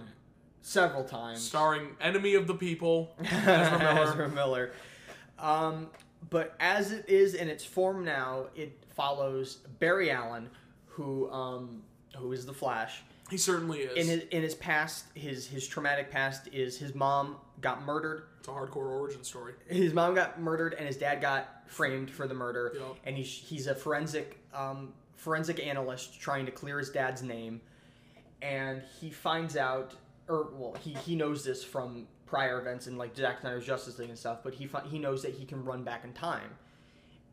several 0.61 1.03
times. 1.03 1.41
Starring 1.41 1.89
enemy 1.99 2.35
of 2.35 2.47
the 2.47 2.53
people, 2.55 3.13
Ezra 3.25 3.77
Miller. 3.79 4.01
Ezra 4.03 4.29
Miller. 4.29 4.71
Um, 5.37 5.89
but 6.29 6.55
as 6.59 6.91
it 6.91 7.09
is 7.09 7.33
in 7.33 7.47
its 7.47 7.63
form 7.63 8.05
now, 8.05 8.47
it 8.55 8.83
follows 8.95 9.59
Barry 9.79 10.11
Allen, 10.11 10.49
who 10.87 11.29
um, 11.31 11.83
who 12.15 12.31
is 12.31 12.45
the 12.45 12.53
Flash. 12.53 13.01
He 13.29 13.37
certainly 13.37 13.79
is. 13.79 13.97
In 13.97 14.07
his 14.07 14.27
in 14.29 14.43
his 14.43 14.55
past, 14.55 15.05
his 15.15 15.47
his 15.47 15.67
traumatic 15.67 16.11
past 16.11 16.49
is 16.51 16.77
his 16.77 16.93
mom 16.93 17.37
got 17.61 17.83
murdered. 17.85 18.23
it's 18.39 18.47
a 18.47 18.51
hardcore 18.51 18.89
origin 18.89 19.23
story. 19.23 19.53
His 19.67 19.93
mom 19.93 20.15
got 20.15 20.41
murdered, 20.41 20.73
and 20.73 20.85
his 20.85 20.97
dad 20.97 21.21
got 21.21 21.63
framed 21.67 22.11
for 22.11 22.27
the 22.27 22.33
murder. 22.33 22.73
Yup. 22.75 22.97
And 23.05 23.15
he's 23.15 23.29
he's 23.29 23.67
a 23.67 23.75
forensic 23.75 24.37
um, 24.53 24.93
forensic 25.15 25.65
analyst 25.65 26.19
trying 26.19 26.45
to 26.45 26.51
clear 26.51 26.79
his 26.79 26.89
dad's 26.89 27.23
name, 27.23 27.61
and 28.41 28.81
he 28.99 29.09
finds 29.09 29.55
out, 29.55 29.93
or 30.27 30.49
well, 30.53 30.75
he 30.83 30.93
he 31.05 31.15
knows 31.15 31.43
this 31.45 31.63
from 31.63 32.07
prior 32.31 32.61
events 32.61 32.87
and 32.87 32.97
like 32.97 33.15
Zack 33.15 33.41
Snyder's 33.41 33.65
Justice 33.65 33.99
League 33.99 34.09
and 34.09 34.17
stuff. 34.17 34.39
But 34.43 34.55
he 34.55 34.67
he 34.89 34.97
knows 34.97 35.21
that 35.21 35.33
he 35.33 35.45
can 35.45 35.63
run 35.63 35.83
back 35.83 36.03
in 36.05 36.13
time, 36.13 36.49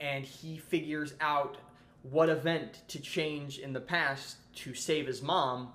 and 0.01 0.25
he 0.27 0.59
figures 0.59 1.15
out 1.21 1.57
what 2.03 2.29
event 2.29 2.83
to 2.89 3.01
change 3.01 3.59
in 3.59 3.73
the 3.73 3.81
past 3.81 4.37
to 4.57 4.75
save 4.75 5.07
his 5.07 5.23
mom. 5.23 5.73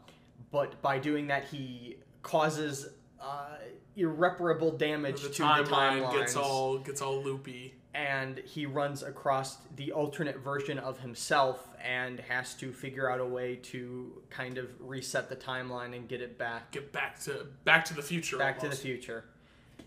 But 0.52 0.80
by 0.82 1.00
doing 1.00 1.28
that, 1.28 1.46
he 1.46 1.98
causes 2.22 2.90
uh, 3.20 3.56
irreparable 3.96 4.72
damage 4.72 5.22
The 5.22 5.30
to 5.30 5.38
the 5.38 5.44
timeline 5.44 6.12
gets 6.14 6.36
all 6.36 6.78
gets 6.80 7.02
all 7.02 7.24
loopy. 7.24 7.74
And 7.94 8.40
he 8.40 8.66
runs 8.66 9.04
across 9.04 9.58
the 9.76 9.92
alternate 9.92 10.40
version 10.40 10.80
of 10.80 11.00
himself 11.00 11.68
and 11.84 12.20
has 12.22 12.54
to 12.56 12.72
figure 12.74 13.10
out 13.12 13.20
a 13.20 13.26
way 13.26 13.56
to 13.58 14.22
kind 14.30 14.58
of 14.58 14.68
reset 14.80 15.30
the 15.30 15.36
timeline 15.36 15.96
and 15.96 16.08
get 16.08 16.22
it 16.22 16.38
back 16.38 16.72
Get 16.72 16.92
back 16.92 17.20
to 17.24 17.46
back 17.66 17.86
to 17.86 17.94
the 17.94 18.02
future. 18.02 18.38
back 18.38 18.60
to 18.60 18.70
the 18.70 18.76
future. 18.76 19.26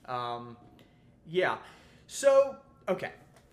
Um, 0.06 0.56
yeah. 1.28 1.56
So 2.06 2.56
okay, 2.88 3.10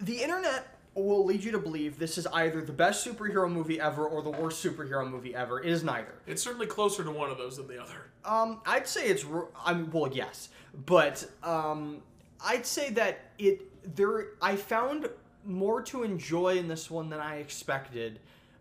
the 0.00 0.22
internet 0.22 0.76
will 0.94 1.24
lead 1.24 1.44
you 1.44 1.52
to 1.52 1.58
believe 1.58 1.98
this 1.98 2.18
is 2.18 2.26
either 2.28 2.60
the 2.60 2.72
best 2.72 3.06
superhero 3.06 3.50
movie 3.50 3.80
ever 3.80 4.06
or 4.06 4.20
the 4.22 4.30
worst 4.30 4.64
superhero 4.64 5.08
movie 5.08 5.34
ever. 5.34 5.60
It 5.60 5.70
is 5.70 5.84
neither. 5.84 6.14
It's 6.26 6.42
certainly 6.42 6.66
closer 6.66 7.04
to 7.04 7.10
one 7.10 7.30
of 7.30 7.38
those 7.38 7.56
than 7.56 7.68
the 7.68 7.80
other. 7.80 8.10
Um, 8.24 8.60
I'd 8.66 8.86
say 8.88 9.06
it's. 9.08 9.24
I 9.64 9.74
mean, 9.74 9.90
well, 9.92 10.10
yes, 10.12 10.48
but 10.86 11.24
um, 11.42 12.02
I'd 12.44 12.66
say 12.66 12.90
that 12.90 13.18
it 13.38 13.96
there. 13.96 14.28
I 14.40 14.56
found 14.56 15.08
more 15.44 15.82
to 15.82 16.02
enjoy 16.02 16.58
in 16.58 16.68
this 16.68 16.90
one 16.90 17.08
than 17.08 17.20
I 17.20 17.36
expected, 17.36 18.20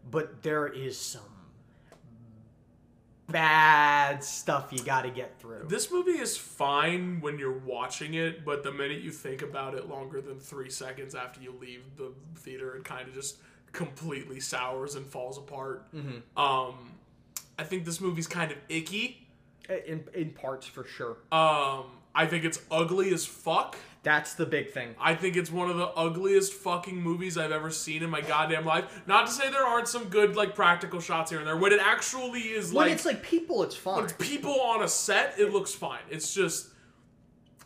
but 0.10 0.42
there 0.42 0.68
is 0.68 0.98
some 0.98 1.22
bad 3.28 4.24
stuff 4.24 4.70
you 4.72 4.82
got 4.84 5.02
to 5.02 5.10
get 5.10 5.38
through. 5.40 5.66
This 5.68 5.92
movie 5.92 6.12
is 6.12 6.38
fine 6.38 7.20
when 7.20 7.38
you're 7.38 7.60
watching 7.60 8.14
it, 8.14 8.46
but 8.46 8.64
the 8.64 8.72
minute 8.72 9.02
you 9.02 9.12
think 9.12 9.42
about 9.42 9.74
it 9.76 9.90
longer 9.90 10.22
than 10.22 10.40
three 10.40 10.70
seconds 10.70 11.14
after 11.14 11.42
you 11.42 11.54
leave 11.60 11.84
the 11.98 12.14
theater, 12.36 12.76
it 12.76 12.86
kind 12.86 13.08
of 13.08 13.14
just 13.14 13.38
completely 13.74 14.40
sours 14.40 14.96
and 14.96 15.06
falls 15.06 15.38
apart. 15.38 15.94
Mm-hmm. 15.94 16.40
Um, 16.40 16.94
I 17.60 17.64
think 17.64 17.86
this 17.86 18.00
movie's 18.00 18.28
kind 18.28 18.52
of 18.52 18.58
icky. 18.70 19.28
in 19.86 20.06
in 20.14 20.32
parts 20.32 20.66
for 20.66 20.86
sure. 20.86 21.18
Um, 21.32 21.86
I 22.18 22.26
think 22.26 22.44
it's 22.44 22.60
ugly 22.72 23.14
as 23.14 23.26
fuck. 23.26 23.78
That's 24.02 24.34
the 24.34 24.46
big 24.46 24.72
thing. 24.72 24.96
I 25.00 25.14
think 25.16 25.36
it's 25.36 25.52
one 25.52 25.70
of 25.70 25.78
the 25.78 25.88
ugliest 25.88 26.54
fucking 26.54 26.96
movies 27.00 27.38
I've 27.38 27.52
ever 27.52 27.70
seen 27.70 28.02
in 28.04 28.10
my 28.10 28.22
goddamn 28.22 28.66
life. 28.66 29.02
Not 29.06 29.28
to 29.28 29.32
say 29.32 29.52
there 29.52 29.64
aren't 29.66 29.88
some 29.88 30.06
good 30.06 30.36
like 30.36 30.56
practical 30.56 31.00
shots 31.00 31.30
here 31.30 31.40
and 31.40 31.48
there. 31.48 31.58
When 31.58 31.74
it 31.74 31.82
actually 31.82 32.40
is 32.40 32.74
like 32.74 32.78
When 32.78 32.88
like 32.88 32.96
it's 32.96 33.06
like 33.06 33.22
people, 33.22 33.62
it's 33.64 33.76
fine. 33.76 34.04
But 34.04 34.18
people 34.18 34.60
on 34.62 34.82
a 34.82 34.88
set, 34.88 35.36
it 35.38 35.54
looks 35.54 35.76
fine. 35.76 36.00
It's 36.10 36.34
just 36.34 36.70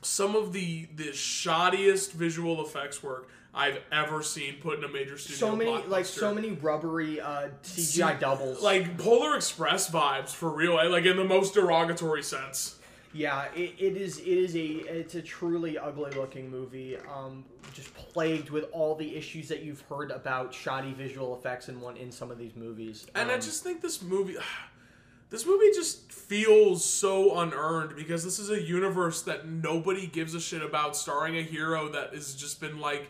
some 0.02 0.36
of 0.36 0.52
the 0.52 0.88
the 0.96 1.10
shoddiest 1.10 2.12
visual 2.12 2.66
effects 2.66 3.02
work 3.02 3.30
I've 3.54 3.80
ever 3.92 4.24
seen 4.24 4.56
put 4.62 4.80
in 4.80 4.84
a 4.84 4.90
major 4.90 5.18
studio. 5.18 5.38
So 5.38 5.56
many, 5.56 5.88
like 5.88 6.06
so 6.06 6.34
many 6.34 6.52
rubbery 6.54 7.22
uh, 7.22 7.50
CGI 7.64 8.20
doubles. 8.20 8.62
like 8.62 8.98
Polar 8.98 9.36
Express 9.36 9.90
vibes 9.90 10.30
for 10.30 10.50
real, 10.50 10.80
eh, 10.80 10.88
like 10.88 11.06
in 11.06 11.18
the 11.18 11.24
most 11.24 11.54
derogatory 11.54 12.24
sense. 12.24 12.78
Yeah, 13.14 13.46
it, 13.56 13.74
it 13.78 13.98
is. 13.98 14.20
It 14.20 14.26
is 14.26 14.56
a. 14.56 14.60
It's 14.62 15.16
a 15.16 15.22
truly 15.22 15.78
ugly 15.78 16.12
looking 16.12 16.50
movie. 16.50 16.98
Um, 17.14 17.44
just 17.74 17.94
plagued 17.94 18.50
with 18.50 18.66
all 18.72 18.96
the 18.96 19.16
issues 19.16 19.50
that 19.50 19.64
you've 19.64 19.82
heard 19.82 20.12
about 20.12 20.54
shoddy 20.54 20.94
visual 20.94 21.36
effects 21.38 21.68
in 21.68 21.82
one 21.82 21.98
in 21.98 22.12
some 22.12 22.32
of 22.32 22.38
these 22.38 22.56
movies. 22.56 23.08
And 23.16 23.30
I 23.30 23.36
Um, 23.36 23.42
just 23.42 23.64
think 23.64 23.82
this 23.82 24.02
movie, 24.02 24.38
this 25.30 25.46
movie 25.46 25.72
just 25.76 26.12
feels 26.12 26.86
so 26.86 27.40
unearned 27.40 27.96
because 27.98 28.24
this 28.24 28.40
is 28.40 28.50
a 28.50 28.62
universe 28.62 29.24
that 29.24 29.46
nobody 29.46 30.08
gives 30.08 30.34
a 30.34 30.40
shit 30.40 30.62
about, 30.62 30.96
starring 30.96 31.38
a 31.38 31.44
hero 31.44 31.90
that 31.90 32.14
has 32.14 32.34
just 32.34 32.62
been 32.62 32.80
like 32.80 33.10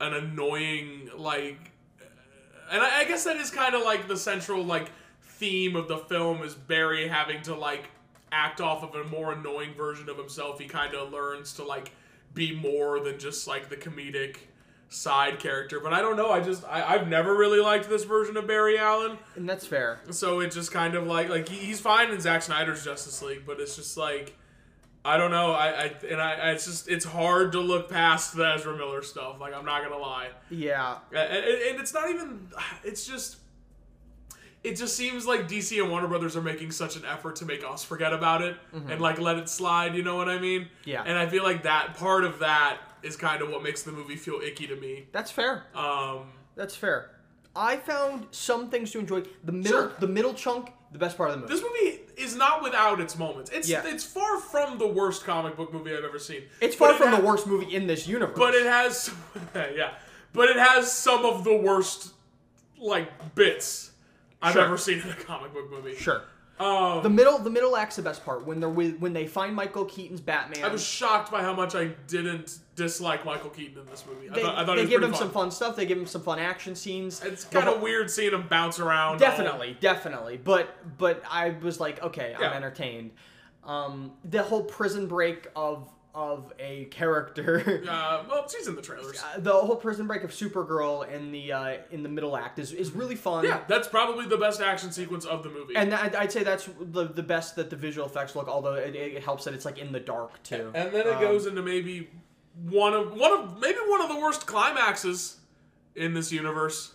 an 0.00 0.14
annoying 0.14 1.10
like, 1.16 1.72
and 2.70 2.80
I, 2.82 3.00
I 3.00 3.04
guess 3.04 3.24
that 3.24 3.36
is 3.36 3.50
kind 3.50 3.74
of 3.74 3.82
like 3.82 4.08
the 4.08 4.16
central 4.16 4.64
like 4.64 4.90
theme 5.22 5.76
of 5.76 5.86
the 5.88 5.98
film 5.98 6.42
is 6.42 6.54
Barry 6.54 7.08
having 7.08 7.42
to 7.42 7.54
like 7.54 7.90
act 8.32 8.60
off 8.60 8.82
of 8.82 8.94
a 8.94 9.04
more 9.08 9.32
annoying 9.32 9.74
version 9.74 10.08
of 10.08 10.16
himself. 10.16 10.58
He 10.58 10.66
kind 10.66 10.94
of 10.94 11.12
learns 11.12 11.52
to 11.54 11.64
like 11.64 11.92
be 12.34 12.54
more 12.54 13.00
than 13.00 13.18
just 13.18 13.46
like 13.48 13.68
the 13.68 13.76
comedic 13.76 14.36
side 14.90 15.38
character. 15.38 15.80
But 15.80 15.92
I 15.92 16.00
don't 16.00 16.16
know. 16.16 16.30
I 16.30 16.40
just 16.40 16.64
I, 16.64 16.94
I've 16.94 17.08
never 17.08 17.34
really 17.36 17.60
liked 17.60 17.88
this 17.88 18.04
version 18.04 18.36
of 18.36 18.46
Barry 18.46 18.78
Allen. 18.78 19.18
and 19.36 19.48
that's 19.48 19.66
fair. 19.66 20.00
So 20.10 20.40
it 20.40 20.52
just 20.52 20.72
kind 20.72 20.94
of 20.94 21.06
like 21.06 21.28
like 21.28 21.48
he, 21.48 21.56
he's 21.56 21.80
fine 21.80 22.10
in 22.10 22.20
Zack 22.20 22.42
Snyder's 22.42 22.84
Justice 22.84 23.20
League, 23.22 23.42
but 23.46 23.60
it's 23.60 23.76
just 23.76 23.96
like 23.96 24.34
I 25.04 25.16
don't 25.16 25.30
know. 25.30 25.52
I, 25.52 25.68
I 25.68 25.92
and 26.10 26.20
I, 26.20 26.32
I 26.34 26.50
it's 26.52 26.66
just 26.66 26.88
it's 26.88 27.04
hard 27.04 27.52
to 27.52 27.60
look 27.60 27.88
past 27.88 28.34
the 28.36 28.54
Ezra 28.54 28.76
Miller 28.76 29.02
stuff. 29.02 29.40
Like 29.40 29.54
I'm 29.54 29.64
not 29.64 29.82
gonna 29.82 29.96
lie, 30.02 30.28
Yeah, 30.50 30.98
and, 31.10 31.18
and 31.18 31.44
and 31.44 31.80
it's 31.80 31.94
not 31.94 32.10
even. 32.10 32.48
It's 32.84 33.06
just. 33.06 33.36
It 34.64 34.76
just 34.76 34.96
seems 34.96 35.24
like 35.26 35.48
DC 35.48 35.80
and 35.80 35.90
Warner 35.90 36.08
Brothers 36.08 36.36
are 36.36 36.42
making 36.42 36.72
such 36.72 36.96
an 36.96 37.04
effort 37.04 37.36
to 37.36 37.44
make 37.44 37.62
us 37.64 37.84
forget 37.84 38.12
about 38.12 38.42
it 38.42 38.56
and 38.72 39.00
like 39.00 39.20
let 39.20 39.36
it 39.38 39.48
slide. 39.48 39.94
You 39.94 40.02
know 40.02 40.16
what 40.16 40.28
I 40.28 40.38
mean? 40.38 40.68
Yeah. 40.84 41.02
And 41.06 41.16
I 41.16 41.26
feel 41.28 41.44
like 41.44 41.62
that 41.62 41.94
part 41.96 42.24
of 42.24 42.40
that 42.40 42.78
is 43.02 43.16
kind 43.16 43.40
of 43.40 43.50
what 43.50 43.62
makes 43.62 43.82
the 43.84 43.92
movie 43.92 44.16
feel 44.16 44.40
icky 44.42 44.66
to 44.66 44.76
me. 44.76 45.06
that's 45.12 45.30
fair. 45.30 45.64
Um, 45.74 46.32
That's 46.56 46.74
fair. 46.74 47.10
I 47.54 47.76
found 47.76 48.26
some 48.32 48.68
things 48.70 48.90
to 48.92 48.98
enjoy. 48.98 49.22
The 49.44 49.52
middle, 49.52 49.70
Sure. 49.82 49.92
the 50.00 50.08
middle 50.08 50.34
chunk, 50.34 50.70
the 50.92 50.98
best 50.98 51.16
part 51.16 51.30
of 51.30 51.36
the 51.36 51.42
movie. 51.42 51.54
This 51.54 51.62
movie 51.62 52.00
is 52.20 52.34
not 52.36 52.62
without 52.62 53.00
its 53.00 53.16
moments. 53.16 53.50
It's 53.52 53.68
Yeah. 53.68 53.82
it's 53.86 54.02
far 54.04 54.38
from 54.38 54.78
the 54.78 54.86
worst 54.88 55.24
comic 55.24 55.56
book 55.56 55.72
movie 55.72 55.94
I've 55.96 56.02
ever 56.04 56.18
seen. 56.18 56.42
it's 56.60 56.74
far 56.74 56.90
it 56.90 56.96
from 56.96 57.08
ha- 57.10 57.16
the 57.20 57.24
worst 57.24 57.46
movie 57.46 57.72
in 57.74 57.86
this 57.86 58.06
universe. 58.08 58.36
But 58.36 58.54
it 58.56 58.66
has 58.66 59.10
yeah. 59.54 59.92
But 60.32 60.50
it 60.50 60.56
has 60.56 60.90
some 60.92 61.24
of 61.24 61.44
the 61.44 61.56
worst 61.56 62.12
like 62.80 63.34
bits 63.34 63.87
I've 64.40 64.52
Sure. 64.54 64.62
ever 64.64 64.78
seen 64.78 65.00
in 65.00 65.08
a 65.10 65.14
comic 65.14 65.52
book 65.52 65.70
movie. 65.70 65.96
sure. 65.96 66.22
Um, 66.60 67.04
The 67.04 67.10
middle, 67.10 67.38
the 67.38 67.50
middle 67.50 67.76
act's 67.76 67.94
the 67.96 68.02
best 68.02 68.24
part 68.24 68.44
when 68.44 68.58
they're 68.58 68.68
with 68.68 68.98
when 68.98 69.12
they 69.12 69.28
find 69.28 69.54
Michael 69.54 69.84
Keaton's 69.84 70.20
Batman. 70.20 70.64
I 70.64 70.68
was 70.68 70.84
shocked 70.84 71.30
by 71.30 71.40
how 71.42 71.52
much 71.54 71.76
I 71.76 71.86
didn't 72.08 72.58
dislike 72.74 73.24
Michael 73.24 73.50
Keaton 73.50 73.78
in 73.80 73.86
this 73.86 74.04
movie. 74.04 74.28
I 74.28 74.34
they, 74.34 74.42
thought, 74.42 74.56
I 74.58 74.66
thought 74.66 74.74
they 74.76 74.82
he 74.82 74.88
give 74.88 75.00
him 75.02 75.12
fun. 75.12 75.18
some 75.20 75.30
fun 75.30 75.50
stuff. 75.52 75.76
They 75.76 75.86
give 75.86 75.98
him 75.98 76.06
some 76.06 76.22
fun 76.22 76.40
action 76.40 76.74
scenes. 76.74 77.22
It's 77.22 77.44
kind 77.44 77.68
of 77.68 77.80
weird 77.80 78.10
seeing 78.10 78.32
him 78.32 78.48
bounce 78.48 78.80
around. 78.80 79.18
Definitely, 79.18 79.76
definitely. 79.78 80.36
But 80.36 80.98
but 80.98 81.22
I 81.30 81.50
was 81.62 81.78
like, 81.78 82.02
okay, 82.02 82.34
I'm 82.36 82.52
entertained. 82.52 83.12
Um, 83.62 84.12
the 84.24 84.42
whole 84.42 84.64
prison 84.64 85.06
break 85.06 85.46
of 85.54 85.88
of 86.18 86.52
a 86.58 86.86
character. 86.86 87.82
Uh, 87.88 88.24
well, 88.28 88.48
she's 88.48 88.66
in 88.66 88.74
the 88.74 88.82
trailers. 88.82 89.22
Uh, 89.22 89.38
the 89.38 89.52
whole 89.52 89.76
prison 89.76 90.06
break 90.08 90.24
of 90.24 90.30
Supergirl 90.32 91.08
in 91.08 91.30
the 91.30 91.52
uh, 91.52 91.76
in 91.92 92.02
the 92.02 92.08
middle 92.08 92.36
act 92.36 92.58
is, 92.58 92.72
is 92.72 92.90
really 92.90 93.14
fun. 93.14 93.44
Yeah, 93.44 93.60
that's 93.68 93.86
probably 93.86 94.26
the 94.26 94.36
best 94.36 94.60
action 94.60 94.90
sequence 94.90 95.24
of 95.24 95.44
the 95.44 95.48
movie. 95.48 95.76
And 95.76 95.94
I'd, 95.94 96.14
I'd 96.16 96.32
say 96.32 96.42
that's 96.42 96.68
the 96.80 97.04
the 97.04 97.22
best 97.22 97.54
that 97.56 97.70
the 97.70 97.76
visual 97.76 98.06
effects 98.06 98.34
look. 98.34 98.48
Although 98.48 98.74
it, 98.74 98.96
it 98.96 99.22
helps 99.22 99.44
that 99.44 99.54
it's 99.54 99.64
like 99.64 99.78
in 99.78 99.92
the 99.92 100.00
dark 100.00 100.42
too. 100.42 100.72
And 100.74 100.92
then 100.92 101.06
it 101.06 101.14
Um, 101.14 101.20
goes 101.20 101.46
into 101.46 101.62
maybe 101.62 102.10
one 102.68 102.94
of 102.94 103.14
one 103.14 103.32
of 103.32 103.60
maybe 103.60 103.78
one 103.86 104.00
of 104.02 104.08
the 104.08 104.18
worst 104.20 104.46
climaxes 104.46 105.36
in 105.94 106.14
this 106.14 106.32
universe. 106.32 106.94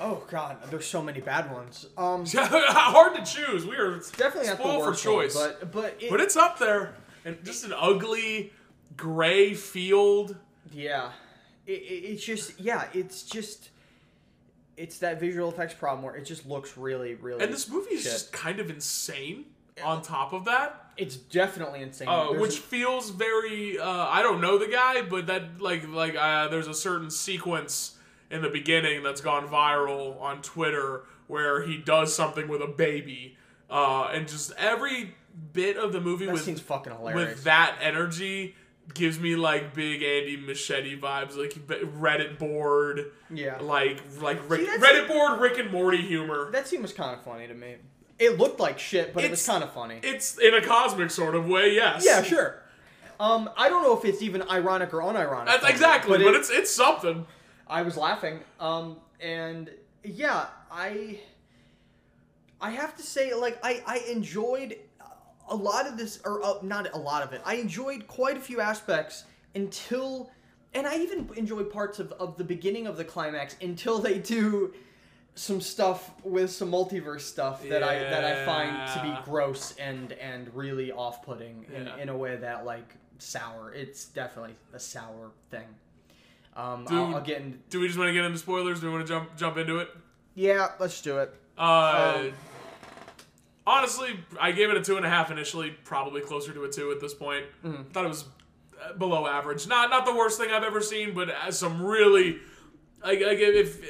Oh 0.00 0.22
god, 0.30 0.58
there's 0.70 0.86
so 0.86 1.02
many 1.02 1.20
bad 1.20 1.50
ones. 1.50 1.86
Um, 1.96 2.24
Hard 2.36 3.16
to 3.16 3.24
choose. 3.24 3.64
We 3.66 3.76
are 3.76 3.96
definitely 4.16 4.48
spoiled 4.50 4.86
worst 4.86 5.02
for 5.02 5.08
choice, 5.10 5.34
one, 5.34 5.54
but 5.60 5.72
but 5.72 5.96
it, 6.00 6.10
but 6.10 6.20
it's 6.20 6.36
up 6.36 6.58
there. 6.58 6.94
And 7.24 7.44
just 7.44 7.64
an 7.64 7.72
ugly 7.76 8.52
gray 8.96 9.54
field. 9.54 10.36
Yeah, 10.72 11.12
it, 11.66 11.72
it, 11.72 12.04
it's 12.04 12.24
just 12.24 12.58
yeah, 12.60 12.86
it's 12.92 13.22
just 13.22 13.70
it's 14.76 14.98
that 14.98 15.20
visual 15.20 15.48
effects 15.48 15.74
problem 15.74 16.04
where 16.04 16.14
it 16.14 16.24
just 16.24 16.46
looks 16.46 16.76
really 16.76 17.14
really. 17.14 17.42
And 17.42 17.52
this 17.52 17.68
movie 17.68 17.94
is 17.94 18.02
shit. 18.02 18.12
just 18.12 18.32
kind 18.32 18.60
of 18.60 18.70
insane. 18.70 19.46
On 19.84 20.02
top 20.02 20.32
of 20.32 20.46
that, 20.46 20.90
it's 20.96 21.14
definitely 21.14 21.82
insane. 21.82 22.08
uh, 22.08 22.32
which 22.32 22.56
an- 22.56 22.62
feels 22.62 23.10
very 23.10 23.78
uh, 23.78 23.88
I 23.88 24.22
don't 24.22 24.40
know 24.40 24.58
the 24.58 24.66
guy, 24.66 25.02
but 25.02 25.28
that 25.28 25.60
like 25.60 25.86
like 25.88 26.16
uh, 26.16 26.48
there's 26.48 26.66
a 26.66 26.74
certain 26.74 27.10
sequence 27.10 27.96
in 28.30 28.42
the 28.42 28.48
beginning 28.48 29.04
that's 29.04 29.20
gone 29.20 29.46
viral 29.46 30.20
on 30.20 30.42
Twitter 30.42 31.02
where 31.28 31.62
he 31.62 31.76
does 31.76 32.14
something 32.14 32.48
with 32.48 32.60
a 32.60 32.66
baby, 32.66 33.36
uh, 33.70 34.10
and 34.12 34.26
just 34.26 34.50
every 34.58 35.14
bit 35.52 35.76
of 35.76 35.92
the 35.92 36.00
movie 36.00 36.26
that 36.26 36.32
with 36.34 36.60
fucking 36.60 36.92
hilarious. 36.92 37.34
with 37.36 37.44
that 37.44 37.76
energy 37.80 38.54
gives 38.94 39.18
me 39.20 39.36
like 39.36 39.74
big 39.74 40.02
Andy 40.02 40.36
Muschietti 40.38 40.98
vibes, 40.98 41.36
like 41.36 41.52
Reddit 41.68 42.38
board, 42.38 43.12
yeah, 43.30 43.58
like 43.60 44.00
like 44.20 44.38
Rick, 44.48 44.66
that's- 44.66 44.80
Reddit 44.82 45.08
board 45.08 45.40
Rick 45.40 45.58
and 45.58 45.70
Morty 45.70 45.98
humor. 46.02 46.50
that 46.52 46.66
scene 46.66 46.82
was 46.82 46.92
kind 46.92 47.14
of 47.16 47.22
funny 47.22 47.46
to 47.46 47.54
me. 47.54 47.76
It 48.18 48.36
looked 48.38 48.58
like 48.58 48.78
shit, 48.78 49.14
but 49.14 49.22
it 49.24 49.30
was 49.30 49.40
It's- 49.40 49.46
kind 49.46 49.62
of 49.62 49.72
funny. 49.72 50.00
It's 50.02 50.38
in 50.38 50.54
a 50.54 50.62
cosmic 50.62 51.10
sort 51.10 51.34
of 51.34 51.46
way, 51.46 51.74
yes. 51.74 52.02
yeah, 52.04 52.22
sure. 52.22 52.62
Um, 53.20 53.50
I 53.56 53.68
don't 53.68 53.82
know 53.82 53.96
if 53.98 54.04
it's 54.04 54.22
even 54.22 54.42
ironic 54.48 54.92
or 54.94 55.00
unironic. 55.02 55.46
That's 55.46 55.68
exactly, 55.68 56.18
but, 56.18 56.26
it- 56.34 56.34
it's 56.36 56.50
it's 56.50 56.70
something. 56.70 57.26
I 57.66 57.82
was 57.82 57.96
laughing. 57.96 58.40
Um, 58.58 58.96
and 59.20 59.70
yeah, 60.02 60.46
I 60.70 61.20
I 62.60 62.70
have 62.70 62.96
to 62.96 63.02
say, 63.02 63.34
like, 63.34 63.58
I 63.62 63.82
I 63.86 63.98
enjoyed 64.10 64.76
a 65.50 65.54
lot 65.56 65.86
of 65.86 65.96
this, 65.96 66.20
or 66.24 66.42
uh, 66.44 66.54
not 66.62 66.92
a 66.94 66.98
lot 66.98 67.22
of 67.22 67.32
it. 67.32 67.40
I 67.44 67.54
enjoyed 67.56 68.06
quite 68.06 68.36
a 68.36 68.40
few 68.40 68.60
aspects 68.60 69.24
until, 69.54 70.30
and 70.74 70.86
I 70.86 70.96
even 70.98 71.28
enjoyed 71.36 71.70
parts 71.70 71.98
of 71.98 72.12
of 72.12 72.36
the 72.36 72.44
beginning 72.44 72.86
of 72.86 72.96
the 72.96 73.04
climax 73.04 73.56
until 73.60 73.98
they 73.98 74.18
do 74.18 74.74
some 75.34 75.60
stuff 75.60 76.10
with 76.24 76.50
some 76.50 76.70
multiverse 76.70 77.20
stuff 77.20 77.62
that 77.68 77.82
I 77.82 77.98
that 77.98 78.24
I 78.24 78.44
find 78.44 78.92
to 78.94 79.02
be 79.02 79.30
gross 79.30 79.74
and 79.78 80.12
and 80.14 80.52
really 80.54 80.90
off 80.92 81.22
putting 81.24 81.64
in, 81.74 81.86
Yeah. 81.86 81.96
in 81.96 82.08
a 82.08 82.16
way 82.16 82.36
that 82.36 82.64
like 82.64 82.94
sour. 83.18 83.72
It's 83.72 84.04
definitely 84.06 84.56
a 84.72 84.80
sour 84.80 85.30
thing. 85.50 85.66
Um, 86.56 86.84
Dude. 86.86 86.98
I'll, 86.98 87.14
I'll 87.16 87.20
get 87.20 87.40
in. 87.40 87.60
Do 87.70 87.78
we 87.80 87.86
just 87.86 87.98
want 87.98 88.08
to 88.08 88.12
get 88.12 88.24
into 88.24 88.38
spoilers? 88.38 88.80
Do 88.80 88.86
we 88.88 88.92
want 88.94 89.06
to 89.06 89.12
jump 89.12 89.36
jump 89.36 89.56
into 89.58 89.78
it? 89.78 89.88
Yeah, 90.34 90.68
let's 90.80 91.00
do 91.02 91.18
it. 91.18 91.32
Uh, 91.56 92.14
Um, 92.16 92.32
honestly, 93.68 94.18
I 94.40 94.52
gave 94.52 94.70
it 94.70 94.76
a 94.76 94.82
two 94.82 94.96
and 94.96 95.04
a 95.04 95.08
half 95.08 95.30
initially. 95.30 95.70
Probably 95.84 96.20
closer 96.20 96.52
to 96.52 96.64
a 96.64 96.70
two 96.70 96.90
at 96.90 97.00
this 97.00 97.14
point. 97.14 97.44
Mm-hmm. 97.64 97.90
Thought 97.90 98.04
it 98.04 98.08
was 98.08 98.24
uh, 98.82 98.94
below 98.94 99.26
average. 99.26 99.66
Not 99.66 99.90
not 99.90 100.06
the 100.06 100.14
worst 100.14 100.38
thing 100.38 100.50
I've 100.50 100.64
ever 100.64 100.80
seen, 100.80 101.14
but 101.14 101.30
uh, 101.30 101.52
some 101.52 101.82
really 101.82 102.38
like, 103.04 103.20
like 103.20 103.38
if 103.38 103.80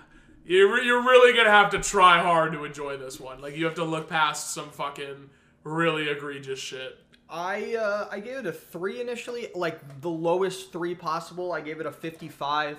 you're 0.44 0.82
you're 0.82 1.02
really 1.02 1.36
gonna 1.36 1.50
have 1.50 1.70
to 1.70 1.80
try 1.80 2.20
hard 2.20 2.52
to 2.52 2.64
enjoy 2.64 2.96
this 2.96 3.20
one. 3.20 3.40
Like 3.40 3.56
you 3.56 3.64
have 3.66 3.74
to 3.76 3.84
look 3.84 4.08
past 4.08 4.54
some 4.54 4.70
fucking 4.70 5.30
really 5.64 6.08
egregious 6.08 6.58
shit. 6.58 6.98
I 7.28 7.74
uh, 7.76 8.08
I 8.10 8.20
gave 8.20 8.38
it 8.38 8.46
a 8.46 8.52
three 8.52 9.00
initially, 9.00 9.48
like 9.54 10.00
the 10.00 10.08
lowest 10.08 10.72
three 10.72 10.94
possible. 10.94 11.52
I 11.52 11.60
gave 11.60 11.80
it 11.80 11.86
a 11.86 11.92
fifty-five. 11.92 12.78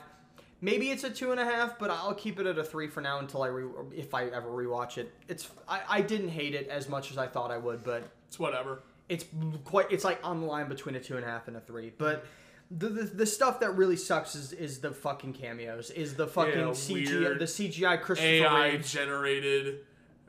Maybe 0.62 0.90
it's 0.92 1.04
a 1.06 1.10
two 1.10 1.32
and 1.32 1.40
a 1.40 1.46
half, 1.46 1.80
but 1.80 1.90
I'll 1.90 2.14
keep 2.14 2.40
it 2.40 2.46
at 2.46 2.58
a 2.58 2.64
three 2.64 2.88
for 2.88 3.00
now 3.02 3.20
until 3.20 3.44
I 3.44 3.48
re- 3.48 3.70
if 3.96 4.14
I 4.14 4.26
ever 4.26 4.50
rewatch 4.50 4.98
it. 4.98 5.14
It's 5.28 5.50
I, 5.68 5.82
I 5.88 6.02
didn't 6.02 6.30
hate 6.30 6.54
it 6.54 6.68
as 6.68 6.90
much 6.90 7.12
as 7.12 7.18
I 7.18 7.28
thought 7.28 7.50
I 7.52 7.58
would, 7.58 7.84
but 7.84 8.04
It's 8.28 8.38
whatever. 8.40 8.84
it's 9.08 9.26
quite 9.64 9.92
it's 9.92 10.04
like 10.04 10.20
on 10.24 10.42
the 10.42 10.46
line 10.48 10.68
between 10.68 10.96
a 10.96 11.00
two 11.00 11.16
and 11.16 11.24
a 11.26 11.28
half 11.28 11.48
and 11.48 11.56
a 11.56 11.62
three. 11.62 11.94
But 11.98 12.26
the 12.72 12.90
the, 12.90 13.04
the 13.04 13.26
stuff 13.26 13.62
that 13.62 13.72
really 13.78 13.96
sucks 13.96 14.36
is 14.36 14.52
is 14.52 14.80
the 14.80 14.92
fucking 14.92 15.34
cameos, 15.34 15.92
is 15.92 16.16
the 16.16 16.28
fucking 16.28 16.60
Yeah, 16.60 16.66
CGI, 16.68 17.40
the 17.40 17.46
CGI 17.46 18.02
Christopher 18.02 18.28
AI 18.28 18.70
Reeves. 18.72 18.92
generated, 18.92 19.80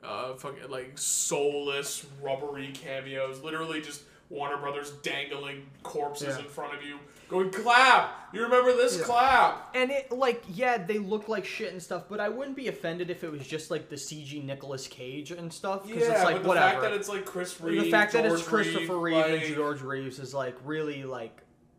uh, 0.01 0.33
fucking 0.35 0.69
like 0.69 0.97
soulless, 0.97 2.05
rubbery 2.21 2.71
cameos. 2.73 3.41
Literally 3.43 3.81
just 3.81 4.03
Warner 4.31 4.57
Brothers 4.57 4.91
dangling 5.03 5.65
corpses 5.83 6.35
Yeah. 6.37 6.39
in 6.39 6.45
front 6.49 6.73
of 6.73 6.81
you, 6.83 6.97
going 7.29 7.51
clap. 7.51 8.29
You 8.33 8.41
remember 8.43 8.71
this 8.73 8.97
Yeah. 8.97 9.03
clap? 9.03 9.75
And 9.75 9.91
it 9.91 10.11
like 10.11 10.41
yeah, 10.47 10.77
they 10.77 10.97
look 10.99 11.27
like 11.27 11.45
shit 11.45 11.71
and 11.73 11.83
stuff, 11.83 12.05
but 12.09 12.19
I 12.21 12.29
wouldn't 12.29 12.55
be 12.55 12.67
offended 12.69 13.09
if 13.09 13.23
it 13.25 13.31
was 13.31 13.45
just 13.45 13.69
like 13.69 13.89
the 13.89 13.97
CG 13.97 14.41
Nicolas 14.43 14.87
Cage 14.87 15.31
and 15.31 15.51
stuff. 15.51 15.85
Because 15.85 16.03
Yeah, 16.03 16.13
it's 16.13 16.23
like 16.23 16.35
but 16.37 16.43
the 16.43 16.47
whatever. 16.47 16.69
fact 16.69 16.81
that 16.81 16.93
it's 16.93 17.09
like 17.09 17.25
Chris 17.25 17.59
Reeve, 17.59 17.83
the 17.83 17.91
fact 17.91 18.13
that 18.13 18.25
it's 18.25 18.35
George 18.35 18.45
Christopher 18.45 18.97
Reeve 18.97 19.15
like, 19.15 19.31
and 19.43 19.55
George 19.55 19.81
Reeves 19.81 20.17
is 20.17 20.33
like 20.33 20.55
really 20.63 21.03
like 21.03 21.37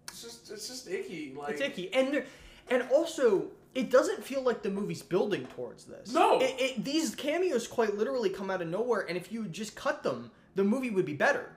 it's 0.08 0.22
just 0.22 0.50
it's 0.50 0.68
just 0.68 0.88
icky. 0.90 1.32
Like 1.34 1.52
it's 1.52 1.62
icky, 1.62 1.92
and 1.94 2.12
there- 2.14 2.26
and 2.68 2.82
also 2.94 3.46
it 3.74 3.90
doesn't 3.90 4.22
feel 4.22 4.42
like 4.42 4.62
the 4.62 4.68
movie's 4.68 5.02
building 5.02 5.46
towards 5.56 5.84
this. 5.86 6.12
No. 6.12 6.38
it, 6.42 6.54
it, 6.58 6.84
these 6.84 7.14
cameos 7.14 7.66
quite 7.66 7.96
literally 7.96 8.28
come 8.28 8.50
out 8.50 8.60
of 8.60 8.68
nowhere, 8.68 9.00
and 9.08 9.16
if 9.16 9.32
you 9.32 9.46
just 9.46 9.74
cut 9.74 10.02
them, 10.02 10.30
the 10.54 10.62
movie 10.62 10.90
would 10.90 11.06
be 11.06 11.14
better. 11.14 11.50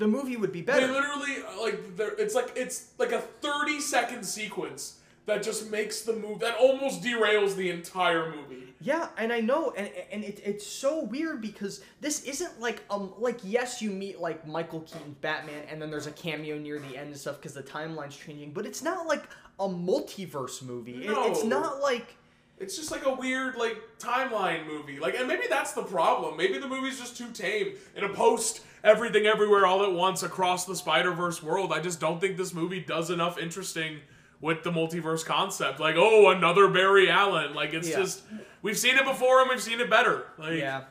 The 0.00 0.08
movie 0.08 0.36
would 0.36 0.50
be 0.52 0.62
better. 0.62 0.86
They 0.86 0.92
literally 0.92 1.36
uh, 1.46 1.60
like 1.62 1.78
it's 2.18 2.34
like 2.34 2.52
it's 2.56 2.76
like 2.98 3.12
a 3.12 3.20
thirty 3.20 3.80
second 3.80 4.24
sequence 4.24 4.96
that 5.26 5.42
just 5.42 5.70
makes 5.70 6.00
the 6.02 6.14
move 6.14 6.40
that 6.40 6.56
almost 6.56 7.02
derails 7.02 7.54
the 7.54 7.68
entire 7.70 8.34
movie. 8.34 8.64
Yeah, 8.80 9.08
and 9.18 9.30
I 9.30 9.40
know, 9.40 9.72
and 9.76 9.90
and 10.10 10.24
it, 10.24 10.40
it's 10.42 10.66
so 10.66 11.04
weird 11.04 11.42
because 11.42 11.82
this 12.00 12.24
isn't 12.24 12.58
like 12.60 12.82
um 12.88 13.12
like 13.18 13.40
yes 13.44 13.82
you 13.82 13.90
meet 13.90 14.18
like 14.20 14.46
Michael 14.46 14.80
Keaton's 14.80 15.16
Batman 15.20 15.62
and 15.70 15.80
then 15.82 15.90
there's 15.90 16.06
a 16.06 16.12
cameo 16.12 16.56
near 16.56 16.78
the 16.78 16.96
end 16.96 17.08
and 17.08 17.16
stuff 17.16 17.36
because 17.36 17.52
the 17.52 17.62
timeline's 17.62 18.16
changing, 18.16 18.52
but 18.52 18.64
it's 18.64 18.82
not 18.82 19.06
like 19.06 19.24
a 19.60 19.68
multiverse 19.68 20.62
movie. 20.62 21.04
It- 21.06 21.10
it's 21.30 21.44
not 21.44 21.80
like 21.82 22.16
It's 22.58 22.76
just 22.76 22.90
like 22.90 23.04
a 23.04 23.12
weird 23.14 23.56
like 23.56 23.76
timeline 23.98 24.66
movie. 24.66 24.98
Like 24.98 25.14
and 25.18 25.28
maybe 25.28 25.44
that's 25.50 25.72
the 25.72 25.82
problem. 25.82 26.38
Maybe 26.38 26.56
the 26.58 26.68
movie's 26.68 26.98
just 26.98 27.18
too 27.18 27.30
tame 27.32 27.74
in 27.96 28.04
a 28.04 28.08
post 28.08 28.62
everything 28.84 29.26
everywhere 29.26 29.66
all 29.66 29.82
at 29.84 29.92
once 29.92 30.22
across 30.22 30.64
the 30.64 30.74
Spider-Verse 30.76 31.42
world. 31.42 31.72
I 31.72 31.80
just 31.80 32.00
don't 32.00 32.20
think 32.20 32.36
this 32.36 32.54
movie 32.54 32.80
does 32.80 33.10
enough 33.10 33.38
interesting 33.38 34.00
with 34.40 34.62
the 34.62 34.70
multiverse 34.70 35.24
concept. 35.24 35.80
Like, 35.80 35.96
oh, 35.98 36.30
another 36.30 36.68
Barry 36.68 37.10
Allen. 37.10 37.54
Like 37.54 37.74
it's 37.74 37.88
Yeah. 37.88 37.96
just 37.98 38.22
we've 38.62 38.78
seen 38.78 38.96
it 38.96 39.04
before 39.04 39.40
and 39.40 39.50
we've 39.50 39.62
seen 39.62 39.80
it 39.80 39.90
better. 39.90 40.24
Like 40.38 40.58
yeah, 40.58 40.84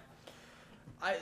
I 1.02 1.16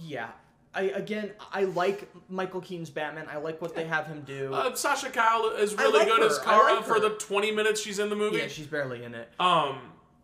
yeah. 0.00 0.28
I 0.74 0.82
again 0.84 1.32
I 1.52 1.64
like 1.64 2.08
Michael 2.30 2.60
Keaton's 2.62 2.88
Batman. 2.88 3.26
I 3.30 3.36
like 3.36 3.60
what 3.60 3.74
they 3.74 3.84
have 3.84 4.06
him 4.06 4.22
do. 4.26 4.54
Uh, 4.54 4.74
Sasha 4.74 5.10
Calle 5.10 5.50
is 5.58 5.74
really 5.74 5.98
like 5.98 6.08
good 6.08 6.20
her. 6.20 6.26
as 6.26 6.38
Kara 6.38 6.74
like 6.76 6.84
for 6.84 6.98
the 6.98 7.10
20 7.10 7.50
minutes 7.52 7.80
she's 7.82 7.98
in 7.98 8.08
the 8.08 8.16
movie. 8.16 8.38
yeah, 8.38 8.46
she's 8.48 8.66
barely 8.68 9.04
in 9.04 9.14
it. 9.14 9.28
um, 9.38 9.78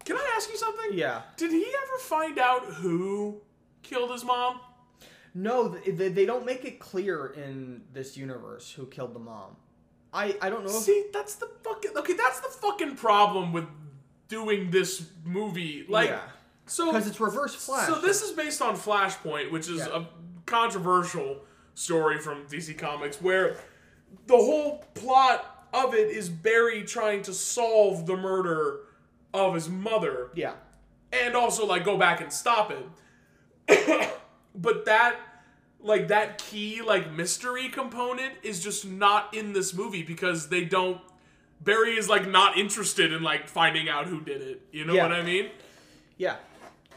can 0.07 0.17
I 0.17 0.33
ask 0.37 0.49
you 0.49 0.57
something? 0.57 0.93
Yeah. 0.93 1.21
Did 1.37 1.51
he 1.51 1.67
ever 1.67 1.99
find 2.01 2.39
out 2.39 2.65
who 2.65 3.43
killed 3.83 4.11
his 4.11 4.25
mom? 4.25 4.61
No, 5.35 5.69
they, 5.69 6.09
they 6.09 6.27
don't 6.27 6.45
make 6.47 6.65
it 6.65 6.81
clear 6.81 7.27
in 7.27 7.83
this 7.93 8.17
universe 8.17 8.73
who 8.73 8.87
killed 8.87 9.15
the 9.15 9.19
mom. 9.21 9.57
I 10.13 10.37
I 10.41 10.49
don't 10.51 10.65
know. 10.65 10.71
If, 10.71 10.83
See, 10.85 11.07
that's 11.13 11.35
the 11.37 11.49
fucking 11.63 11.93
okay. 11.97 12.15
That's 12.15 12.41
the 12.41 12.49
fucking 12.49 12.97
problem 12.97 13.53
with 13.53 13.67
doing 14.29 14.71
this 14.71 15.07
movie. 15.25 15.85
Like, 15.89 16.09
Yeah. 16.11 16.21
so 16.67 16.87
because 16.87 17.07
it's 17.07 17.21
Reverse 17.21 17.55
Flash. 17.55 17.87
so 17.89 18.01
this 18.01 18.23
is 18.23 18.33
based 18.33 18.63
on 18.63 18.77
Flashpoint, 18.77 19.51
which 19.51 19.69
is 19.69 19.79
Yeah. 19.79 20.01
a 20.03 20.07
controversial 20.47 21.45
story 21.75 22.19
from 22.19 22.47
DC 22.47 22.77
Comics, 22.77 23.21
where 23.21 23.57
the 24.27 24.37
whole 24.37 24.79
plot 24.95 25.69
of 25.73 25.95
it 25.95 26.09
is 26.11 26.29
Barry 26.29 26.83
trying 26.85 27.23
to 27.23 27.33
solve 27.35 28.07
the 28.07 28.17
murder 28.17 28.81
of 29.35 29.55
his 29.55 29.69
mother 29.69 30.31
yeah. 30.35 30.55
and 31.13 31.35
also 31.37 31.67
like 31.67 31.85
go 31.85 31.99
back 31.99 32.21
and 32.23 32.33
stop 32.33 32.71
it. 33.69 34.11
but 34.61 34.85
that 34.87 35.17
like 35.81 36.09
that 36.09 36.39
key 36.39 36.83
like 36.83 37.13
mystery 37.13 37.69
component 37.69 38.33
is 38.43 38.63
just 38.63 38.85
not 38.87 39.33
in 39.33 39.53
this 39.53 39.73
movie 39.73 40.03
because 40.03 40.49
they 40.49 40.65
don't 40.65 41.01
Barry 41.61 41.97
is 41.97 42.09
like 42.09 42.29
not 42.29 42.57
interested 42.57 43.13
in 43.13 43.23
like 43.23 43.49
finding 43.49 43.89
out 43.89 44.07
who 44.07 44.21
did 44.21 44.43
it. 44.43 44.63
You 44.73 44.85
know 44.85 44.95
Yeah. 44.95 45.03
what 45.05 45.13
I 45.13 45.23
mean? 45.23 45.51
Yeah, 46.17 46.37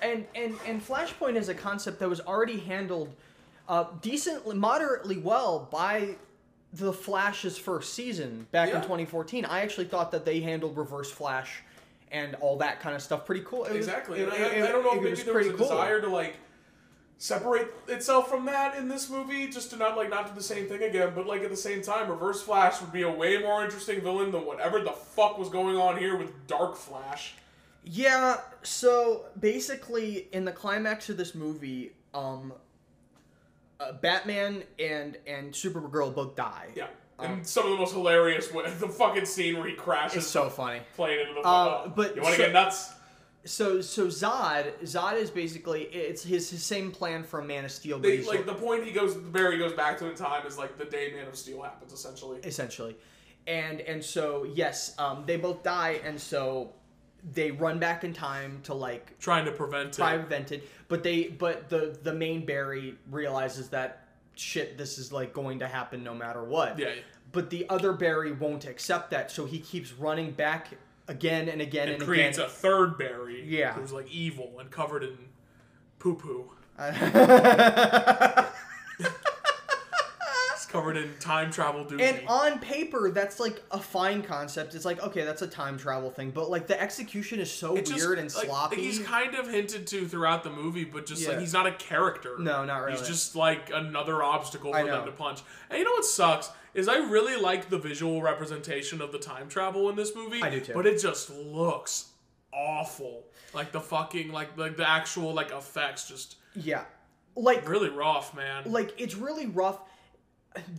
and 0.02 0.26
and 0.36 0.56
and 0.68 0.86
Flashpoint 0.86 1.36
is 1.36 1.50
a 1.50 1.54
concept 1.56 2.00
that 2.00 2.10
was 2.10 2.20
already 2.22 2.60
handled 2.60 3.16
uh, 3.70 3.86
decently, 4.02 4.56
moderately 4.56 5.18
well 5.18 5.68
by 5.72 6.16
the 6.74 6.92
Flash's 6.94 7.58
first 7.58 7.94
season 7.94 8.48
back 8.52 8.70
in 8.70 8.76
2014. 8.82 9.46
I 9.46 9.62
actually 9.62 9.86
thought 9.88 10.12
that 10.12 10.26
they 10.26 10.40
handled 10.42 10.78
Reverse 10.78 11.12
Flash 11.12 11.62
and 12.12 12.36
all 12.36 12.58
that 12.58 12.80
kind 12.82 12.96
of 12.96 13.02
stuff 13.02 13.26
pretty 13.26 13.44
cool. 13.46 13.64
It 13.66 13.70
was- 13.74 13.78
Exactly. 13.88 14.20
it- 14.20 14.24
And 14.30 14.34
I, 14.34 14.48
it- 14.48 14.64
I 14.64 14.72
don't 14.72 14.84
know 14.84 14.92
it 14.94 14.98
if 14.98 15.04
maybe 15.04 15.22
there 15.24 15.34
was 15.36 15.48
a 15.48 15.50
cool. 15.54 15.68
desire 15.68 16.02
to 16.02 16.08
like 16.10 16.36
separate 17.22 17.72
itself 17.88 18.28
from 18.28 18.46
that 18.48 18.76
in 18.76 18.88
this 18.88 19.08
movie, 19.08 19.48
just 19.48 19.70
to 19.70 19.76
not 19.76 19.96
like 19.96 20.10
not 20.10 20.28
do 20.28 20.34
the 20.34 20.42
same 20.42 20.66
thing 20.68 20.82
again. 20.82 21.12
But 21.16 21.28
like 21.28 21.44
at 21.44 21.52
the 21.52 21.56
same 21.56 21.84
time, 21.84 22.10
Reverse 22.10 22.42
Flash 22.42 22.82
would 22.82 22.92
be 22.92 23.04
a 23.04 23.12
way 23.12 23.38
more 23.38 23.64
interesting 23.64 24.02
villain 24.02 24.32
than 24.32 24.44
whatever 24.44 24.82
the 24.82 24.92
fuck 24.92 25.38
was 25.38 25.48
going 25.48 25.78
on 25.78 25.98
here 25.98 26.18
with 26.18 26.32
Dark 26.48 26.76
Flash. 26.76 27.36
Yeah, 27.84 28.38
so 28.64 29.26
basically 29.40 30.28
in 30.32 30.46
the 30.46 30.52
climax 30.52 31.10
of 31.10 31.18
this 31.18 31.36
movie, 31.36 31.92
um 32.14 32.54
uh, 33.80 33.94
Batman 33.94 34.64
and 34.80 35.18
and 35.28 35.54
Supergirl 35.54 36.14
both 36.14 36.36
die. 36.36 36.70
Yeah. 36.76 36.88
And 37.20 37.46
some 37.46 37.66
of 37.66 37.72
the 37.72 37.78
most 37.78 37.94
hilarious, 37.94 38.48
the 38.80 38.88
fucking 38.90 39.26
scene 39.26 39.58
where 39.60 39.68
he 39.68 39.76
crashes 39.76 40.18
It's 40.24 40.28
so 40.28 40.50
funny. 40.50 40.80
plane 40.96 41.20
into 41.20 41.34
the. 41.36 41.42
Uh, 41.48 41.88
but 41.90 42.16
you 42.16 42.24
want 42.24 42.34
to 42.36 42.42
so- 42.42 42.46
get 42.48 42.54
nuts? 42.54 42.94
So 43.44 43.82
so 43.82 44.08
Zod 44.08 44.80
Zod 44.84 45.16
is 45.16 45.32
basically 45.32 45.84
it's 45.84 46.24
his, 46.24 46.50
his 46.52 46.64
same 46.64 46.92
plan 46.92 47.24
from 47.24 47.48
Man 47.48 47.66
of 47.66 47.72
Steel, 47.72 47.98
They, 48.00 48.22
like 48.24 48.46
the 48.46 48.54
point 48.54 48.84
he 48.86 48.92
goes, 48.92 49.16
Barry 49.16 49.58
goes 49.58 49.74
back 49.74 49.98
to 50.00 50.10
in 50.10 50.16
time 50.16 50.46
is 50.46 50.58
like 50.58 50.78
the 50.78 50.86
day 50.86 51.12
Man 51.16 51.28
of 51.28 51.36
Steel 51.36 51.62
happens, 51.64 51.92
essentially. 51.92 52.40
essentially, 52.44 52.96
and 53.48 53.82
and 53.82 54.04
so 54.04 54.44
yes, 54.54 54.94
um, 55.00 55.24
they 55.26 55.38
both 55.38 55.64
die, 55.64 56.02
and 56.06 56.20
so 56.20 56.72
they 57.34 57.50
run 57.52 57.80
back 57.80 58.04
in 58.04 58.14
time 58.14 58.60
to 58.64 58.74
like 58.74 59.18
Trying 59.20 59.46
to 59.46 59.52
prevent 59.52 59.94
try 59.94 60.14
it. 60.16 60.20
prevent 60.20 60.52
it, 60.52 60.70
but 60.88 61.02
they 61.02 61.24
but 61.30 61.68
the 61.70 61.98
the 62.04 62.14
main 62.14 62.46
Barry 62.46 62.96
realizes 63.10 63.70
that 63.70 64.08
shit, 64.36 64.78
this 64.78 65.00
is 65.00 65.12
like 65.12 65.34
going 65.34 65.60
to 65.60 65.68
happen 65.68 66.04
no 66.04 66.14
matter 66.14 66.44
what. 66.44 66.78
Yeah. 66.78 66.94
But 67.32 67.50
the 67.50 67.68
other 67.70 67.94
Barry 67.94 68.34
won't 68.34 68.66
accept 68.66 69.10
that, 69.12 69.32
so 69.32 69.46
he 69.46 69.60
keeps 69.60 69.94
running 69.94 70.32
back 70.32 70.68
again 71.08 71.48
and 71.50 71.62
again 71.62 71.88
And 71.88 71.90
again. 71.90 71.94
and, 71.96 72.04
creates 72.04 72.38
again. 72.38 72.48
a 72.50 72.52
third 72.52 72.98
Barry. 72.98 73.44
Yeah. 73.46 73.74
Who's 73.74 73.92
like 73.92 74.10
evil 74.12 74.60
and 74.60 74.70
covered 74.72 75.04
in 75.04 75.18
poo 76.00 76.16
poo. 76.16 76.52
Covered 80.94 81.10
in 81.10 81.18
time 81.20 81.52
travel 81.52 81.84
duty. 81.84 82.04
And 82.04 82.22
on 82.28 82.60
paper, 82.60 83.12
that's 83.12 83.40
like 83.40 83.62
a 83.72 83.80
fine 83.80 84.22
concept. 84.22 84.76
It's 84.76 84.86
like, 84.86 85.02
okay, 85.04 85.24
that's 85.24 85.42
a 85.42 85.48
time 85.48 85.78
travel 85.78 86.10
thing, 86.10 86.32
but 86.32 86.50
like 86.50 86.68
the 86.68 86.80
execution 86.82 87.40
is 87.40 87.52
so 87.52 87.76
It's 87.76 87.90
just, 87.90 88.06
weird 88.06 88.20
and 88.20 88.34
like, 88.34 88.46
sloppy. 88.46 88.78
He's 88.78 89.00
kind 89.00 89.36
of 89.36 89.50
hinted 89.50 89.88
to 89.88 90.08
throughout 90.08 90.44
the 90.44 90.52
movie, 90.52 90.84
but 90.84 91.06
just 91.06 91.28
like 91.28 91.40
he's 91.40 91.54
not 91.54 91.68
a 91.68 91.74
character. 91.74 92.36
No, 92.40 92.66
not 92.66 92.80
really. 92.80 92.98
He's 92.98 93.08
just 93.08 93.36
like 93.36 93.72
another 93.74 94.24
obstacle 94.24 94.74
for 94.74 94.86
them 94.86 95.06
to 95.06 95.12
punch. 95.12 95.42
And 95.70 95.80
you 95.80 95.86
know 95.86 95.92
what 95.92 96.06
sucks 96.06 96.50
is 96.74 96.88
I 96.88 96.98
really 96.98 97.40
like 97.42 97.70
the 97.70 97.78
visual 97.78 98.22
representation 98.22 99.02
of 99.02 99.12
the 99.12 99.20
time 99.20 99.50
travel 99.50 99.90
in 99.90 99.96
this 99.96 100.16
movie. 100.16 100.42
I 100.42 100.50
do 100.50 100.60
too. 100.60 100.74
But 100.74 100.86
it 100.86 101.02
just 101.02 101.30
looks 101.30 102.08
awful. 102.54 103.24
Like 103.54 103.72
the 103.72 103.82
fucking 103.82 104.32
like 104.32 104.58
like 104.58 104.78
the 104.78 104.88
actual 104.88 105.34
like 105.34 105.52
effects 105.52 106.08
just 106.08 106.38
Yeah. 106.56 106.84
Like 107.36 107.68
really 107.68 107.90
rough, 107.90 108.36
man. 108.36 108.64
like 108.66 108.94
it's 108.98 109.16
really 109.16 109.48
rough. 109.48 109.80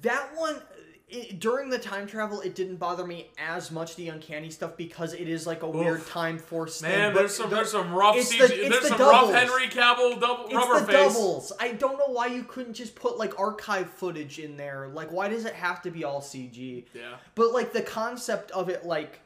That 0.02 0.30
one 0.36 0.60
it, 1.08 1.40
during 1.40 1.68
the 1.68 1.78
time 1.78 2.06
travel, 2.06 2.40
it 2.40 2.54
didn't 2.54 2.76
bother 2.76 3.06
me 3.06 3.28
as 3.36 3.70
much 3.70 3.96
the 3.96 4.08
uncanny 4.08 4.48
stuff 4.48 4.78
because 4.78 5.12
it 5.12 5.28
is 5.28 5.46
like 5.46 5.62
a 5.62 5.68
weird 5.68 6.06
time 6.06 6.38
force 6.38 6.80
thing. 6.80 6.90
Man, 6.90 7.12
but 7.12 7.18
there's 7.20 7.36
some 7.36 7.50
the- 7.50 7.56
there's 7.56 7.70
some 7.70 7.92
rough 7.92 8.16
it's 8.16 8.32
CG. 8.32 8.38
the- 8.38 8.68
there's 8.70 8.80
the 8.82 8.88
some 8.88 8.98
doubles. 8.98 9.30
rough 9.32 9.42
Henry 9.42 9.68
Cavill 9.68 10.18
double 10.18 10.44
It's 10.46 10.54
rubber 10.54 10.80
the 10.80 10.86
face. 10.86 11.12
doubles. 11.14 11.52
I 11.60 11.72
don't 11.72 11.98
know 11.98 12.06
why 12.12 12.26
you 12.28 12.44
couldn't 12.44 12.72
just 12.74 12.94
put 12.94 13.18
like 13.18 13.38
archive 13.38 13.90
footage 13.90 14.38
in 14.38 14.56
there. 14.56 14.88
Like, 14.88 15.10
why 15.12 15.28
does 15.28 15.44
it 15.44 15.52
have 15.54 15.82
to 15.82 15.90
be 15.90 16.02
all 16.02 16.22
CG? 16.22 16.86
Yeah, 16.94 17.16
But 17.34 17.52
like 17.52 17.74
the 17.74 17.82
concept 17.82 18.50
of 18.52 18.70
it, 18.70 18.86
like 18.86 19.20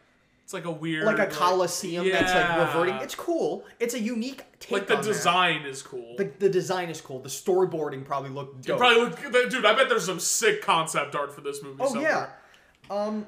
it's 0.46 0.54
like 0.54 0.64
a 0.64 0.70
weird 0.70 1.06
like 1.06 1.18
a 1.18 1.26
coliseum 1.26 2.08
that's 2.08 2.32
like 2.32 2.68
reverting. 2.68 2.94
It's 3.02 3.16
cool. 3.16 3.64
It's 3.80 3.94
a 3.94 3.98
unique 3.98 4.44
take. 4.60 4.70
like 4.70 4.86
the 4.86 4.94
design 4.94 5.62
is 5.62 5.82
cool. 5.82 6.14
The, 6.16 6.30
the 6.38 6.48
design 6.48 6.88
is 6.88 7.00
cool. 7.00 7.18
The 7.18 7.28
storyboarding 7.28 8.04
probably 8.04 8.30
looked 8.30 8.64
dope. 8.64 8.78
probably 8.78 9.06
look, 9.06 9.50
dude. 9.50 9.66
I 9.66 9.74
bet 9.74 9.88
there's 9.88 10.06
some 10.06 10.20
sick 10.20 10.62
concept 10.62 11.16
art 11.16 11.34
for 11.34 11.40
this 11.40 11.64
movie. 11.64 11.78
Oh 11.80 11.88
somewhere. 11.88 12.32
yeah. 12.88 12.96
Um, 12.96 13.26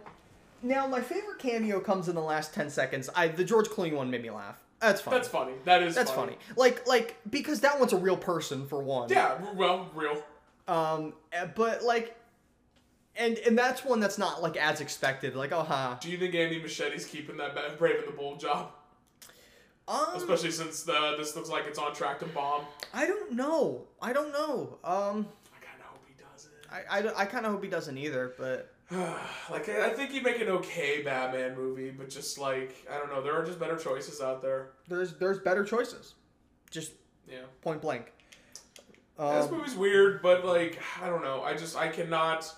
now 0.62 0.86
my 0.86 1.00
favorite 1.00 1.40
cameo 1.40 1.80
comes 1.80 2.08
in 2.08 2.14
the 2.14 2.22
last 2.22 2.54
ten 2.54 2.70
seconds. 2.70 3.10
I 3.16 3.26
the 3.26 3.42
George 3.42 3.66
Clooney 3.66 3.94
one 3.94 4.12
made 4.12 4.22
me 4.22 4.30
laugh. 4.30 4.62
That's 4.78 5.00
funny. 5.00 5.16
that's 5.16 5.28
funny. 5.28 5.52
That 5.64 5.82
is 5.82 5.96
That's 5.96 6.12
funny. 6.12 6.36
Like 6.54 6.86
like 6.86 7.16
because 7.28 7.58
that 7.62 7.80
one's 7.80 7.94
a 7.94 7.98
real 7.98 8.16
person 8.16 8.64
for 8.68 8.80
one. 8.80 9.08
Yeah, 9.08 9.40
well, 9.56 9.90
real. 9.92 10.22
Um, 10.68 11.14
eh, 11.32 11.46
but 11.56 11.82
like, 11.82 12.14
and 13.18 13.38
and 13.38 13.58
that's 13.58 13.84
one 13.84 14.00
that's 14.00 14.18
not 14.18 14.42
like 14.42 14.56
as 14.56 14.80
expected. 14.80 15.34
Like 15.36 15.52
oh 15.52 15.62
huh. 15.62 15.96
Do 16.00 16.10
you 16.10 16.18
think 16.18 16.34
Andy 16.34 16.60
Muschietti's 16.60 17.04
keeping 17.04 17.36
that 17.38 17.78
Brave 17.78 17.96
and 17.98 18.08
the 18.08 18.12
Bold 18.16 18.40
job? 18.40 18.72
Um, 19.86 20.06
Especially 20.14 20.50
since 20.50 20.82
the, 20.82 21.14
this 21.16 21.34
looks 21.34 21.48
like 21.48 21.64
it's 21.66 21.78
on 21.78 21.94
track 21.94 22.18
to 22.18 22.26
bomb. 22.26 22.64
I 22.92 23.06
don't 23.06 23.32
know. 23.32 23.86
I 24.02 24.12
don't 24.12 24.32
know. 24.32 24.76
Um, 24.84 25.26
I 25.50 25.64
kind 25.64 25.80
of 25.80 25.86
hope 25.86 26.02
he 26.06 26.12
doesn't. 26.22 26.52
I 26.70 26.98
I, 27.08 27.22
I 27.22 27.24
kind 27.24 27.46
of 27.46 27.52
hope 27.52 27.64
he 27.64 27.70
doesn't 27.70 27.96
either. 27.96 28.34
But 28.36 28.70
like 29.50 29.68
I 29.70 29.88
think 29.90 30.10
he'd 30.10 30.22
make 30.24 30.40
an 30.42 30.48
okay 30.48 31.02
Batman 31.02 31.56
movie, 31.56 31.90
but 31.90 32.10
just 32.10 32.38
like 32.38 32.74
I 32.92 32.98
don't 32.98 33.08
know, 33.10 33.22
there 33.22 33.32
are 33.34 33.44
just 33.46 33.58
better 33.58 33.76
choices 33.76 34.20
out 34.20 34.42
there. 34.42 34.70
there's 34.88 35.14
there's 35.14 35.38
better 35.38 35.64
choices. 35.64 36.14
Just 36.70 36.92
Yeah. 37.26 37.38
point 37.62 37.80
blank. 37.80 38.12
this 39.18 39.46
Um, 39.46 39.50
movie's 39.56 39.74
weird, 39.74 40.20
but 40.20 40.44
like 40.44 40.78
I 41.02 41.08
don't 41.08 41.22
know. 41.22 41.42
I 41.42 41.54
just 41.54 41.76
I 41.76 41.88
cannot 41.88 42.54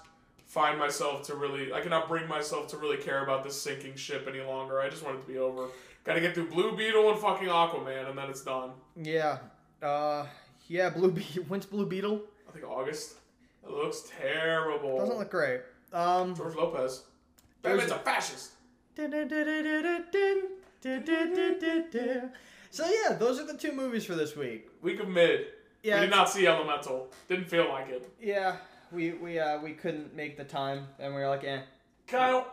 find 0.51 0.77
myself 0.81 1.23
to 1.29 1.37
really 1.37 1.73
I 1.73 1.81
cannot 1.81 2.09
bring 2.09 2.27
myself 2.29 2.67
to 2.69 2.77
really 2.77 2.97
care 2.97 3.23
about 3.23 3.45
this 3.45 3.61
sinking 3.61 3.95
ship 3.95 4.27
any 4.29 4.41
longer. 4.41 4.81
I 4.81 4.89
just 4.91 5.05
want 5.05 5.19
it 5.19 5.23
to 5.23 5.29
be 5.29 5.39
over. 5.39 5.69
Got 6.05 6.15
to 6.15 6.21
get 6.21 6.35
through 6.35 6.49
Blue 6.51 6.77
Beetle 6.77 7.09
and 7.11 7.19
fucking 7.21 7.47
Aquaman, 7.49 8.09
and 8.09 8.19
then 8.19 8.29
it's 8.29 8.43
done. 8.43 8.71
yeah. 9.01 9.39
Uh, 9.83 10.27
yeah. 10.67 10.91
Blue 10.91 11.11
Be- 11.13 11.23
when's 11.49 11.67
Blue 11.67 11.87
Beetle? 11.87 12.21
I 12.49 12.53
think 12.53 12.67
August. 12.69 13.15
It 13.65 13.71
looks 13.71 14.11
terrible. 14.21 14.99
Doesn't 14.99 15.19
look 15.19 15.31
great. 15.31 15.61
Um. 15.93 16.35
George 16.35 16.55
Lopez. 16.57 17.05
Batman's 17.63 17.93
a 17.93 17.99
fascist. 17.99 18.53
So 22.71 22.87
yeah, 22.87 23.15
those 23.17 23.39
are 23.41 23.47
the 23.47 23.57
two 23.57 23.73
movies 23.73 24.05
for 24.05 24.15
this 24.15 24.37
week. 24.37 24.69
Week 24.83 25.01
of 25.01 25.09
mid. 25.09 25.47
Yeah, 25.83 25.97
we 25.97 26.01
did 26.03 26.11
not 26.11 26.29
see 26.29 26.47
Elemental. 26.47 27.09
Didn't 27.29 27.47
feel 27.47 27.69
like 27.69 27.89
it. 27.89 28.09
Yeah, 28.21 28.57
we 28.93 29.13
we 29.13 29.39
uh 29.39 29.59
we 29.61 29.73
couldn't 29.73 30.15
make 30.15 30.37
the 30.37 30.45
time, 30.45 30.87
and 30.99 31.15
we 31.15 31.21
were 31.21 31.29
like, 31.29 31.45
eh. 31.45 31.61
Kyle, 32.07 32.47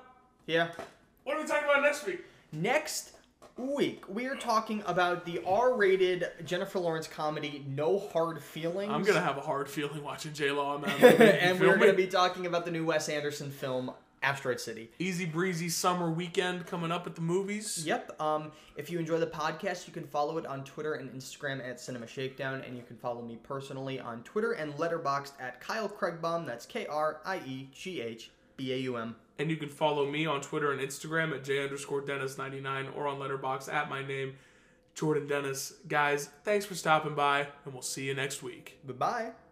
Yeah. 0.45 0.67
what 1.23 1.35
are 1.37 1.41
we 1.41 1.47
talking 1.47 1.67
about 1.69 1.81
next 1.81 2.05
week? 2.05 2.23
Next 2.51 3.13
week, 3.57 4.03
we 4.07 4.27
are 4.27 4.35
talking 4.35 4.83
about 4.85 5.25
the 5.25 5.41
R-rated 5.45 6.27
Jennifer 6.45 6.77
Lawrence 6.79 7.07
comedy 7.07 7.65
No 7.67 7.97
Hard 7.97 8.41
Feelings. 8.43 8.91
I'm 8.93 9.01
gonna 9.03 9.19
have 9.21 9.37
a 9.37 9.41
hard 9.41 9.67
feeling 9.67 10.03
watching 10.03 10.33
J 10.33 10.51
Law 10.51 10.75
on 10.75 10.81
that 10.83 11.01
movie. 11.01 11.23
and 11.23 11.59
we're 11.59 11.75
going 11.77 11.89
to 11.89 11.97
be 11.97 12.05
talking 12.07 12.45
about 12.45 12.65
the 12.65 12.71
new 12.71 12.85
Wes 12.85 13.09
Anderson 13.09 13.49
film 13.51 13.91
Asteroid 14.23 14.59
City. 14.59 14.89
easy 14.99 15.25
breezy 15.25 15.69
summer 15.69 16.09
weekend 16.09 16.65
coming 16.65 16.91
up 16.91 17.05
at 17.07 17.15
the 17.15 17.21
movies. 17.21 17.83
Yep. 17.85 18.19
Um, 18.21 18.51
if 18.75 18.89
you 18.89 18.99
enjoy 18.99 19.19
the 19.19 19.27
podcast, 19.27 19.87
you 19.87 19.93
can 19.93 20.05
follow 20.07 20.37
it 20.37 20.45
on 20.45 20.63
Twitter 20.63 20.95
and 20.95 21.11
Instagram 21.11 21.63
at 21.67 21.79
Cinema 21.79 22.07
Shakedown, 22.07 22.61
and 22.65 22.75
you 22.75 22.83
can 22.83 22.97
follow 22.97 23.21
me 23.21 23.37
personally 23.43 23.99
on 23.99 24.23
Twitter 24.23 24.53
and 24.53 24.73
Letterboxd 24.73 25.33
at 25.39 25.61
Kyle 25.61 25.87
Krieghbaum. 25.87 26.45
That's 26.45 26.65
K 26.65 26.85
R 26.87 27.21
I 27.25 27.37
E 27.45 27.69
G 27.73 28.01
H 28.01 28.31
B 28.57 28.73
A 28.73 28.77
U 28.77 28.97
M. 28.97 29.15
And 29.39 29.51
you 29.51 29.57
can 29.57 29.69
follow 29.69 30.09
me 30.09 30.25
on 30.25 30.41
Twitter 30.41 30.71
and 30.71 30.81
Instagram 30.81 31.33
at 31.33 31.43
J 31.43 31.63
underscore 31.63 32.01
Dennis99 32.01 32.97
or 32.97 33.07
on 33.07 33.19
Letterboxd 33.19 33.71
at 33.71 33.87
my 33.87 34.03
name, 34.05 34.33
Jordan 34.95 35.27
Dennis. 35.27 35.73
Guys, 35.87 36.29
thanks 36.43 36.65
for 36.65 36.73
stopping 36.73 37.13
by, 37.13 37.41
and 37.65 37.73
we'll 37.73 37.83
see 37.83 38.05
you 38.05 38.15
next 38.15 38.41
week. 38.41 38.79
Bye 38.85 38.93
bye. 38.93 39.46